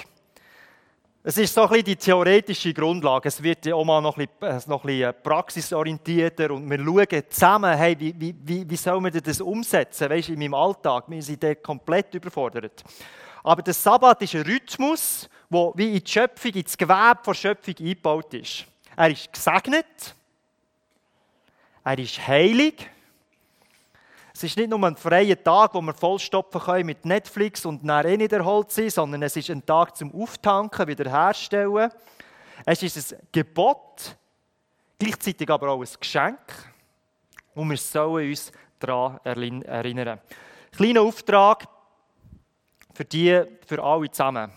Es 1.28 1.36
ist 1.38 1.52
so 1.52 1.62
ein 1.62 1.68
bisschen 1.70 1.84
die 1.86 1.96
theoretische 1.96 2.72
Grundlage. 2.72 3.26
Es 3.26 3.42
wird 3.42 3.66
ja 3.66 3.74
auch 3.74 3.84
mal 3.84 4.00
noch 4.00 4.16
ein 4.16 4.28
bisschen, 4.28 4.58
äh, 4.58 4.60
noch 4.68 4.84
ein 4.84 4.86
bisschen 4.86 5.14
praxisorientierter 5.24 6.52
und 6.52 6.70
wir 6.70 6.78
schauen 6.78 7.22
zusammen, 7.28 7.76
hey, 7.76 7.96
wie, 7.98 8.14
wie, 8.44 8.70
wie 8.70 8.76
soll 8.76 9.00
man 9.00 9.10
das 9.12 9.40
umsetzen, 9.40 10.08
weißt, 10.08 10.28
in 10.28 10.38
meinem 10.38 10.54
Alltag. 10.54 11.06
Wir 11.08 11.20
sind 11.20 11.42
da 11.42 11.52
komplett 11.56 12.14
überfordert. 12.14 12.84
Aber 13.42 13.60
der 13.60 13.74
Sabbat 13.74 14.22
ist 14.22 14.36
ein 14.36 14.42
Rhythmus, 14.42 15.28
der 15.50 15.72
wie 15.74 15.96
in 15.96 16.04
die 16.04 16.08
Schöpfung, 16.08 16.52
ins 16.52 16.78
Gewebe 16.78 17.18
der 17.26 17.34
Schöpfung 17.34 17.74
eingebaut 17.76 18.32
ist. 18.32 18.64
Er 18.96 19.10
ist 19.10 19.32
gesegnet 19.32 20.14
Er 21.82 21.98
ist 21.98 22.24
heilig. 22.24 22.88
Es 24.36 24.44
ist 24.44 24.58
nicht 24.58 24.68
nur 24.68 24.84
ein 24.84 24.96
freier 24.96 25.42
Tag, 25.42 25.72
wo 25.72 25.80
wir 25.80 25.94
vollstopfen 25.94 26.60
können 26.60 26.84
mit 26.84 27.06
Netflix 27.06 27.64
und 27.64 27.82
dann 27.88 28.04
eh 28.04 28.18
nicht 28.18 28.32
erholt 28.32 28.70
sein, 28.70 28.90
sondern 28.90 29.22
es 29.22 29.34
ist 29.34 29.48
ein 29.48 29.64
Tag 29.64 29.96
zum 29.96 30.14
Auftanken, 30.14 30.86
wiederherstellen. 30.86 31.90
Es 32.66 32.82
ist 32.82 33.14
ein 33.14 33.20
Gebot, 33.32 34.14
gleichzeitig 34.98 35.48
aber 35.48 35.70
auch 35.70 35.80
ein 35.80 35.88
Geschenk. 35.98 36.38
Und 37.54 37.70
wir 37.70 37.78
sollen 37.78 38.28
uns 38.28 38.52
daran 38.78 39.18
erinnern. 39.24 40.20
Kleiner 40.70 41.00
Auftrag 41.00 41.66
für 42.92 43.06
die, 43.06 43.42
für 43.66 43.82
alle 43.82 44.10
zusammen. 44.10 44.52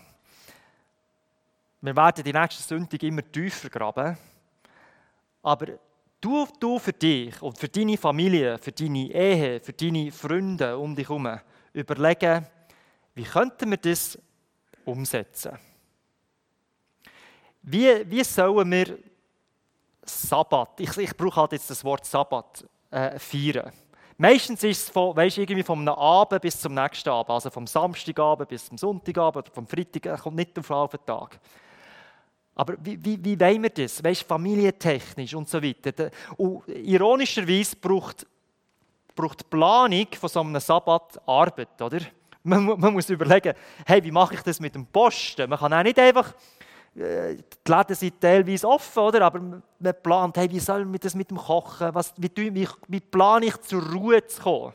Wir 1.80 1.96
werden 1.96 2.22
die 2.22 2.34
nächste 2.34 2.62
Sündig 2.62 3.02
immer 3.02 3.22
tiefer 3.32 3.70
graben. 3.70 4.18
Aber 5.42 5.68
du, 6.20 6.46
du 6.58 6.78
für 6.78 6.92
dich 6.92 7.40
und 7.42 7.56
für 7.56 7.68
deine 7.68 7.96
Familie, 7.96 8.58
für 8.58 8.72
deine 8.72 9.10
Ehe, 9.10 9.60
für 9.60 9.72
deine 9.72 10.12
Freunde 10.12 10.76
um 10.76 10.94
dich 10.94 11.08
herum 11.08 11.38
überlegen, 11.72 12.46
wie 13.14 13.24
könnten 13.24 13.70
wir 13.70 13.78
das 13.78 14.18
umsetzen? 14.84 15.58
Wie, 17.62 18.10
wie 18.10 18.24
sollen 18.24 18.70
wir 18.70 18.98
Sabbat, 20.02 20.80
ich, 20.80 20.96
ich 20.96 21.16
brauche 21.16 21.40
halt 21.40 21.52
jetzt 21.52 21.70
das 21.70 21.84
Wort 21.84 22.04
Sabbat, 22.06 22.64
äh, 22.90 23.18
feiern? 23.18 23.72
Meistens 24.16 24.62
ist 24.64 24.82
es 24.82 24.90
von, 24.90 25.16
weißt, 25.16 25.38
irgendwie 25.38 25.62
vom 25.62 25.86
Abend 25.88 26.42
bis 26.42 26.60
zum 26.60 26.74
nächsten 26.74 27.08
Abend, 27.08 27.30
also 27.30 27.48
vom 27.48 27.66
Samstagabend 27.66 28.48
bis 28.48 28.66
zum 28.66 28.76
Sonntagabend 28.76 29.48
vom 29.48 29.66
Freitag, 29.66 30.20
kommt 30.20 30.36
nicht 30.36 30.58
auf 30.70 30.90
den 30.90 31.06
Tag. 31.06 31.40
Aber 32.60 32.74
wie, 32.82 33.02
wie, 33.02 33.24
wie 33.24 33.40
wollen 33.40 33.62
wir 33.62 33.70
das? 33.70 34.04
Weißt, 34.04 34.22
familientechnisch 34.24 35.34
und 35.34 35.48
so 35.48 35.62
weiter. 35.62 36.10
Und 36.36 36.68
ironischerweise 36.68 37.74
braucht, 37.76 38.26
braucht 39.16 39.40
die 39.40 39.44
Planung 39.48 40.06
von 40.12 40.28
so 40.28 40.40
einem 40.40 40.60
Sabbat 40.60 41.22
Arbeit, 41.26 41.80
oder? 41.80 42.00
Man, 42.42 42.66
man, 42.66 42.92
muss 42.92 43.08
überlegen, 43.08 43.54
hey, 43.86 44.04
wie 44.04 44.10
mache 44.10 44.34
ich 44.34 44.42
das 44.42 44.60
mit 44.60 44.74
dem 44.74 44.84
Posten? 44.84 45.48
Man 45.48 45.58
kann 45.58 45.72
auch 45.72 45.82
nicht 45.82 45.98
einfach, 45.98 46.34
äh, 46.94 47.36
die 47.36 47.72
Läden 47.72 47.96
sind 47.96 48.20
teilweise 48.20 48.68
offen, 48.68 48.98
oder? 49.04 49.22
aber 49.22 49.40
man 49.40 49.62
plant, 50.02 50.36
hey, 50.36 50.50
wie 50.50 50.60
soll 50.60 50.84
man 50.84 51.00
das 51.00 51.14
mit 51.14 51.30
dem 51.30 51.38
Kochen, 51.38 51.94
Was, 51.94 52.12
wie, 52.18 52.30
wie, 52.36 52.68
wie 52.88 53.00
plane 53.00 53.46
ich 53.46 53.56
zur 53.62 53.90
Ruhe 53.90 54.26
zu 54.26 54.42
kommen? 54.42 54.74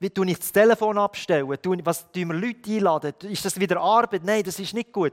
Wie 0.00 0.08
tue 0.08 0.30
ich 0.30 0.38
das 0.38 0.50
Telefon 0.50 0.96
abstellen? 0.96 1.46
Was 1.48 2.10
tun 2.10 2.28
wir 2.28 2.34
Leute 2.34 2.70
einladen? 2.70 3.14
Ist 3.22 3.44
das 3.44 3.58
wieder 3.60 3.80
Arbeit? 3.80 4.22
Nein, 4.24 4.42
das 4.42 4.58
ist 4.58 4.72
nicht 4.72 4.92
gut. 4.92 5.12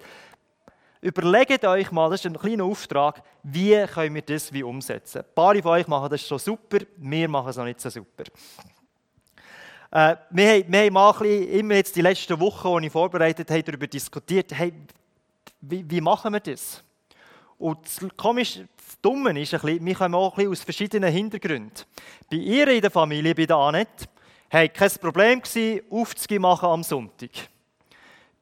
Überlegt 1.02 1.66
euch 1.66 1.92
mal, 1.92 2.12
das 2.12 2.20
ist 2.20 2.28
ein 2.28 2.38
kleiner 2.38 2.64
Auftrag, 2.64 3.24
wie 3.42 3.86
können 3.88 4.14
wir 4.14 4.22
das 4.22 4.54
wie 4.54 4.62
umsetzen. 4.62 5.24
Ein 5.24 5.34
paar 5.34 5.56
von 5.56 5.72
euch 5.72 5.88
machen 5.88 6.12
das 6.12 6.28
schon 6.28 6.38
super, 6.38 6.78
wir 6.98 7.28
machen 7.28 7.50
es 7.50 7.58
noch 7.58 7.66
nicht 7.66 7.82
so 7.82 7.90
super. 7.90 8.24
Äh, 9.90 10.16
wir, 10.30 10.48
haben, 10.48 10.72
wir 10.72 10.80
haben 10.80 10.94
mal 10.94 11.12
bisschen, 11.14 11.50
immer 11.50 11.74
jetzt 11.74 11.96
die 11.96 12.02
letzten 12.02 12.40
Wochen, 12.40 12.80
die 12.80 12.86
ich 12.86 12.94
vorbereitet 12.94 13.50
habe, 13.50 13.64
darüber 13.64 13.88
diskutiert, 13.88 14.54
hey, 14.54 14.72
wie, 15.62 15.90
wie 15.90 16.02
machen 16.02 16.34
wir 16.34 16.40
das? 16.40 16.84
Und 17.58 17.80
das 17.84 18.00
Komische, 18.16 18.68
das 18.78 19.02
Dumme 19.02 19.42
ist, 19.42 19.56
ein 19.56 19.60
bisschen, 19.60 19.84
wir 19.84 19.96
kommen 19.96 20.16
auch 20.16 20.34
ein 20.34 20.36
bisschen 20.36 20.52
aus 20.52 20.62
verschiedenen 20.62 21.12
Hintergründen. 21.12 21.84
Bei 22.30 22.38
ihr 22.38 22.68
in 22.68 22.82
der 22.82 22.92
Familie, 22.92 23.34
bei 23.34 23.48
der 23.48 23.58
Annette, 23.58 24.06
hey, 24.50 24.70
kein 24.70 24.92
Problem 25.02 25.42
gewesen, 25.42 25.82
Aufzüge 25.90 26.40
machen 26.40 26.70
am 26.70 26.84
Sonntag. 26.84 27.32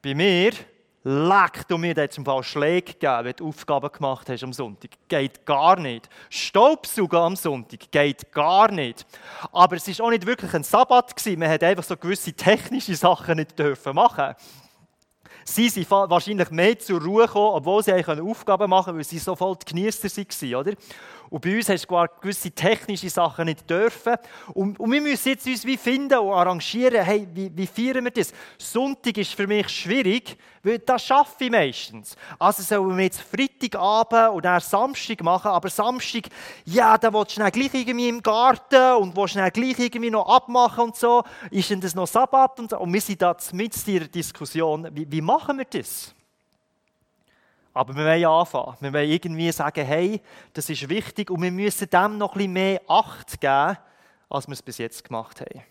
Bei 0.02 0.14
mir 0.14 0.52
Leck, 1.02 1.66
du 1.66 1.78
mir 1.78 1.94
jetzt 1.94 2.18
im 2.18 2.26
Fall 2.26 2.42
Schläge 2.42 2.92
gegeben, 2.92 3.24
wenn 3.24 3.36
du 3.36 3.48
Aufgaben 3.48 3.90
gemacht 3.90 4.28
hast 4.28 4.44
am 4.44 4.52
Sonntag. 4.52 4.90
Geht 5.08 5.46
gar 5.46 5.80
nicht. 5.80 6.10
Staubsaugen 6.28 7.18
am 7.18 7.36
Sonntag 7.36 7.90
geht 7.90 8.30
gar 8.32 8.70
nicht. 8.70 9.06
Aber 9.50 9.76
es 9.76 9.88
war 9.98 10.06
auch 10.06 10.10
nicht 10.10 10.26
wirklich 10.26 10.52
ein 10.52 10.62
Sabbat. 10.62 11.14
Man 11.38 11.48
hat 11.48 11.62
einfach 11.62 11.84
so 11.84 11.96
gewisse 11.96 12.34
technische 12.34 12.94
Sachen 12.94 13.36
nicht 13.36 13.58
dürfen 13.58 13.94
machen 13.94 14.34
Sie 15.42 15.70
sind 15.70 15.90
wahrscheinlich 15.90 16.50
mehr 16.50 16.78
zur 16.78 17.02
Ruhe 17.02 17.26
gekommen, 17.26 17.54
obwohl 17.54 17.82
sie 17.82 17.92
Aufgaben 17.92 18.68
machen 18.68 18.84
konnten, 18.84 18.98
weil 18.98 19.04
sie 19.04 19.18
so 19.18 19.34
voll 19.34 19.56
die 19.56 19.70
Genießer 19.70 20.08
waren. 20.08 20.54
Oder? 20.54 20.72
Und 21.30 21.42
bei 21.42 21.56
uns 21.56 21.68
hast 21.68 21.88
du 21.88 22.06
gewisse 22.20 22.50
technische 22.50 23.08
Sachen 23.08 23.44
nicht 23.44 23.70
dürfen. 23.70 24.16
Und, 24.52 24.80
und 24.80 24.90
wir 24.90 25.00
müssen 25.00 25.28
jetzt 25.28 25.46
uns 25.46 25.64
wie 25.64 25.76
finden 25.76 26.18
und 26.18 26.32
arrangieren, 26.32 27.04
hey, 27.04 27.26
wie, 27.32 27.50
wie 27.54 27.66
feiern 27.68 28.04
wir 28.04 28.10
das? 28.10 28.32
Sonntag 28.58 29.16
ist 29.16 29.34
für 29.34 29.46
mich 29.46 29.68
schwierig, 29.68 30.36
weil 30.64 30.80
das 30.80 31.04
schaffe 31.04 31.44
ich 31.44 31.50
meistens. 31.50 32.16
Also 32.36 32.64
sollen 32.64 32.96
wir 32.96 33.04
jetzt 33.04 33.20
Freitagabend 33.20 34.34
und 34.34 34.44
dann 34.44 34.60
Samstag 34.60 35.22
machen, 35.22 35.52
aber 35.52 35.70
Samstag, 35.70 36.24
ja, 36.64 36.98
da 36.98 37.12
willst 37.12 37.30
du 37.30 37.34
schnell 37.34 37.50
gleich 37.52 37.74
irgendwie 37.74 38.08
im 38.08 38.22
Garten 38.22 38.96
und 39.00 39.16
willst 39.16 39.34
schnell 39.34 39.52
gleich 39.52 39.78
irgendwie 39.78 40.10
noch 40.10 40.28
abmachen 40.28 40.84
und 40.84 40.96
so. 40.96 41.22
Ist 41.52 41.70
denn 41.70 41.80
das 41.80 41.94
noch 41.94 42.08
Sabbat 42.08 42.58
und 42.58 42.70
so? 42.70 42.78
Und 42.80 42.92
wir 42.92 43.00
sind 43.00 43.22
da 43.22 43.36
mit 43.52 43.86
in 43.86 43.98
der 44.00 44.08
Diskussion, 44.08 44.88
wie, 44.92 45.06
wie 45.08 45.20
machen 45.20 45.58
wir 45.58 45.64
das? 45.64 46.12
Aber 47.72 47.94
wir 47.94 48.04
wollen 48.04 48.24
anfangen. 48.24 48.76
Wir 48.80 48.92
wollen 48.92 49.10
irgendwie 49.10 49.52
sagen, 49.52 49.84
hey, 49.84 50.20
das 50.52 50.68
ist 50.70 50.88
wichtig 50.88 51.30
und 51.30 51.40
wir 51.42 51.52
müssen 51.52 51.88
dem 51.88 52.18
noch 52.18 52.32
ein 52.32 52.38
bisschen 52.38 52.52
mehr 52.52 52.80
Acht 52.88 53.40
geben, 53.40 53.78
als 54.28 54.46
wir 54.48 54.52
es 54.52 54.62
bis 54.62 54.78
jetzt 54.78 55.04
gemacht 55.04 55.40
haben. 55.40 55.62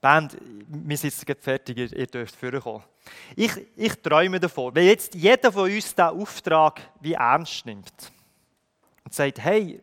Band, 0.00 0.36
wir 0.66 0.96
sind 0.98 1.26
jetzt 1.26 1.42
fertig, 1.42 1.78
ihr, 1.78 2.06
dürft 2.06 2.36
vorkommen. 2.36 2.84
Ich, 3.34 3.52
ich 3.74 3.94
träume 4.02 4.38
davon, 4.38 4.74
wenn 4.74 4.86
jetzt 4.86 5.14
jeder 5.14 5.50
von 5.50 5.70
uns 5.70 5.94
diesen 5.94 6.20
Auftrag 6.20 6.80
wie 7.00 7.14
ernst 7.14 7.64
nimmt 7.64 8.12
und 9.02 9.14
sagt, 9.14 9.40
hey, 9.40 9.80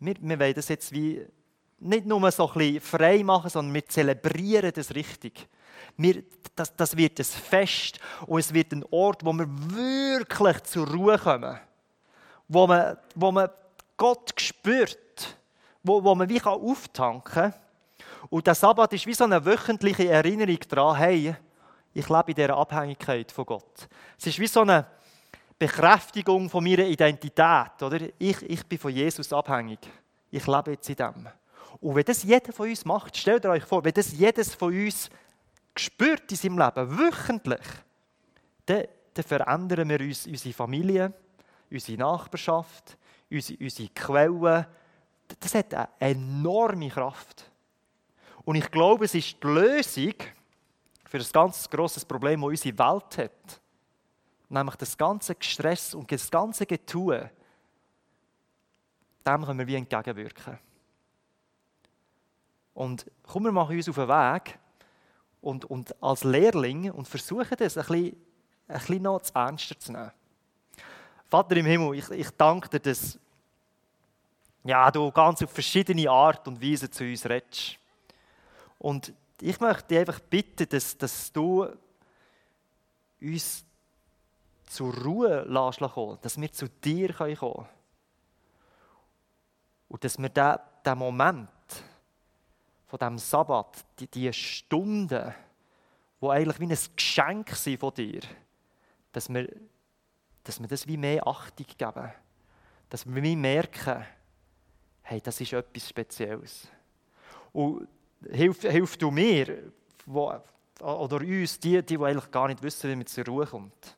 wir, 0.00 0.14
wir 0.20 0.40
wollen 0.40 0.54
das 0.54 0.68
jetzt 0.68 0.92
wie 0.92 1.24
nicht 1.78 2.06
nur 2.06 2.30
so 2.32 2.48
ein 2.48 2.54
bisschen 2.54 2.80
frei 2.80 3.22
machen, 3.22 3.50
sondern 3.50 3.72
wir 3.72 3.86
zelebrieren 3.86 4.72
das 4.74 4.94
richtig. 4.94 5.48
Wir, 5.96 6.22
das, 6.56 6.74
das 6.74 6.96
wird 6.96 7.18
ein 7.18 7.24
Fest 7.24 7.98
und 8.26 8.40
es 8.40 8.52
wird 8.52 8.72
ein 8.72 8.84
Ort, 8.90 9.24
wo 9.24 9.32
wir 9.32 9.46
wirklich 9.48 10.62
zur 10.64 10.88
Ruhe 10.88 11.18
kommen. 11.18 11.58
Wo 12.48 12.66
man, 12.66 12.96
wo 13.14 13.30
man 13.30 13.48
Gott 13.96 14.32
spürt. 14.40 15.36
Wo, 15.82 16.02
wo 16.02 16.14
man 16.14 16.28
wie 16.28 16.42
auftanken 16.42 17.32
kann. 17.32 17.54
Und 18.28 18.46
der 18.46 18.54
Sabbat 18.54 18.92
ist 18.92 19.06
wie 19.06 19.14
so 19.14 19.24
eine 19.24 19.44
wöchentliche 19.44 20.08
Erinnerung 20.08 20.58
daran, 20.68 20.96
hey, 20.96 21.34
ich 21.92 22.08
lebe 22.08 22.30
in 22.30 22.34
dieser 22.34 22.56
Abhängigkeit 22.56 23.32
von 23.32 23.46
Gott. 23.46 23.88
Es 24.18 24.26
ist 24.26 24.38
wie 24.38 24.46
so 24.46 24.60
eine 24.60 24.86
Bekräftigung 25.58 26.48
von 26.48 26.62
meiner 26.62 26.84
Identität. 26.84 27.82
Oder? 27.82 28.00
Ich, 28.18 28.42
ich 28.42 28.66
bin 28.66 28.78
von 28.78 28.92
Jesus 28.92 29.32
abhängig. 29.32 29.80
Ich 30.30 30.46
lebe 30.46 30.72
jetzt 30.72 30.88
in 30.88 30.96
dem. 30.96 31.28
Und 31.80 31.94
wenn 31.94 32.04
das 32.04 32.22
jeder 32.22 32.52
von 32.52 32.68
uns 32.68 32.84
macht, 32.84 33.16
stellt 33.16 33.44
euch 33.46 33.64
vor, 33.64 33.84
wenn 33.84 33.92
das 33.92 34.12
jedes 34.12 34.54
von 34.54 34.72
uns 34.72 35.10
spürt 35.76 36.30
in 36.30 36.36
seinem 36.36 36.58
Leben, 36.58 36.98
wöchentlich, 36.98 37.66
dann, 38.66 38.84
dann 39.14 39.24
verändern 39.24 39.88
wir 39.88 40.00
uns, 40.00 40.26
unsere 40.26 40.54
Familie, 40.54 41.12
unsere 41.70 41.98
Nachbarschaft, 41.98 42.96
unsere, 43.30 43.62
unsere 43.62 43.88
Quellen. 43.90 44.66
Das 45.38 45.54
hat 45.54 45.74
eine 45.74 45.88
enorme 45.98 46.88
Kraft. 46.88 47.50
Und 48.44 48.56
ich 48.56 48.70
glaube, 48.70 49.04
es 49.04 49.14
ist 49.14 49.36
die 49.42 49.46
Lösung 49.46 50.14
für 51.04 51.18
das 51.18 51.32
ganz 51.32 51.68
großes 51.68 52.04
Problem, 52.04 52.40
das 52.40 52.50
unsere 52.50 52.78
Welt 52.78 53.18
hat. 53.18 53.60
Nämlich 54.48 54.76
das 54.76 54.96
ganze 54.96 55.36
Stress 55.38 55.94
und 55.94 56.10
das 56.10 56.30
ganze 56.30 56.66
Getue. 56.66 57.30
Dem 59.26 59.44
können 59.44 59.58
wir 59.58 59.66
wie 59.66 59.76
entgegenwirken. 59.76 60.58
Und 62.74 63.10
kommen 63.22 63.46
wir 63.46 63.52
machen 63.52 63.76
uns 63.76 63.88
auf 63.88 63.94
den 63.94 64.08
Weg, 64.08 64.58
und, 65.40 65.64
und 65.64 66.02
als 66.02 66.24
Lehrling 66.24 66.90
und 66.90 67.08
versuche 67.08 67.56
das 67.56 67.76
ein 67.76 67.86
bisschen, 67.86 68.16
ein 68.68 68.78
bisschen 68.78 69.02
noch 69.02 69.22
zu 69.22 69.34
ernster 69.34 69.78
zu 69.78 69.92
nehmen. 69.92 70.12
Vater 71.28 71.56
im 71.56 71.66
Himmel, 71.66 71.98
ich, 71.98 72.10
ich 72.10 72.30
danke 72.30 72.68
dir, 72.68 72.80
dass 72.80 73.18
ja, 74.64 74.90
du 74.90 75.10
ganz 75.10 75.42
auf 75.42 75.50
verschiedene 75.50 76.10
Art 76.10 76.46
und 76.46 76.62
Weise 76.62 76.90
zu 76.90 77.04
uns 77.04 77.24
redest. 77.24 77.78
Und 78.78 79.12
ich 79.40 79.58
möchte 79.60 79.88
dich 79.88 79.98
einfach 79.98 80.20
bitten, 80.20 80.68
dass, 80.68 80.96
dass 80.98 81.32
du 81.32 81.66
uns 83.20 83.64
zur 84.66 84.94
Ruhe 84.94 85.44
lässt 85.48 85.80
kommen, 85.80 86.18
dass 86.20 86.40
wir 86.40 86.52
zu 86.52 86.68
dir 86.68 87.12
kommen 87.12 87.36
können. 87.36 87.66
Und 89.88 90.04
dass 90.04 90.18
wir 90.18 90.28
diesen 90.28 90.98
Moment, 90.98 91.48
von 92.90 92.98
diesem 92.98 93.18
Sabbat, 93.18 93.84
die, 94.00 94.08
die 94.08 94.32
Stunden, 94.32 95.32
die 96.20 96.26
eigentlich 96.26 96.58
wie 96.58 96.66
ein 96.66 96.78
Geschenk 96.96 97.50
sind 97.50 97.78
von 97.78 97.94
dir, 97.94 98.20
dass 99.12 99.28
wir, 99.32 99.48
dass 100.42 100.58
wir 100.60 100.66
das 100.66 100.88
wie 100.88 100.96
mehr 100.96 101.24
Achtung 101.24 101.66
geben. 101.78 102.12
Dass 102.88 103.06
wir 103.06 103.22
wie 103.22 103.36
merken, 103.36 104.04
hey, 105.02 105.20
das 105.20 105.40
ist 105.40 105.52
etwas 105.52 105.88
Spezielles. 105.88 106.66
Und 107.52 107.86
hilf, 108.28 108.62
hilf 108.62 108.96
du 108.96 109.12
mir, 109.12 109.72
wo, 110.04 110.34
oder 110.80 111.18
uns, 111.18 111.60
die, 111.60 111.80
die, 111.82 111.96
die 111.96 112.04
eigentlich 112.04 112.30
gar 112.32 112.48
nicht 112.48 112.60
wissen, 112.60 112.90
wie 112.90 112.96
man 112.96 113.06
zur 113.06 113.24
Ruhe 113.24 113.46
kommt, 113.46 113.96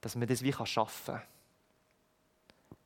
dass 0.00 0.18
wir 0.18 0.26
das 0.26 0.40
wie 0.40 0.54
schaffen 0.64 1.16
kann. 1.16 1.22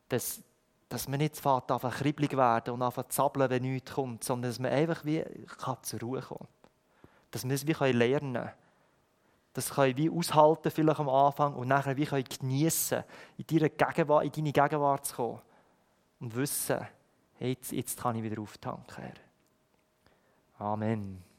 dass, 0.09 0.43
dass 0.91 1.07
man 1.07 1.21
nicht 1.21 1.37
fährt, 1.37 1.71
einfach 1.71 1.99
kribbelig 1.99 2.37
werden 2.37 2.75
und 2.75 2.83
einfach 2.83 3.07
zappeln, 3.09 3.49
wenn 3.49 3.63
nichts 3.63 3.93
kommt, 3.93 4.25
sondern 4.25 4.51
dass 4.51 4.59
man 4.59 4.73
einfach 4.73 5.05
wie 5.05 5.23
kann 5.57 5.77
zur 5.83 6.01
Ruhe 6.01 6.21
kommen 6.21 6.49
Dass 7.31 7.45
wir 7.45 7.55
es 7.55 7.67
wie 7.67 7.73
lernen 7.73 8.35
können. 8.35 8.51
Das 9.53 9.71
können 9.71 9.97
wir 9.97 10.13
aushalten, 10.13 10.71
vielleicht 10.71 10.99
am 10.99 11.09
Anfang, 11.09 11.55
und 11.55 11.69
nachher 11.69 11.97
wie 11.97 12.07
können 12.07 12.25
geniessen, 12.25 13.05
in 13.39 13.47
deine 13.47 13.71
Gegenwart, 13.71 14.25
in 14.25 14.33
deine 14.33 14.53
Gegenwart 14.53 15.07
zu 15.07 15.15
kommen 15.15 15.41
und 16.19 16.35
wissen, 16.35 16.81
jetzt, 17.39 17.71
jetzt 17.71 18.01
kann 18.01 18.17
ich 18.17 18.23
wieder 18.25 18.43
auftanken. 18.43 19.13
Amen. 20.59 21.30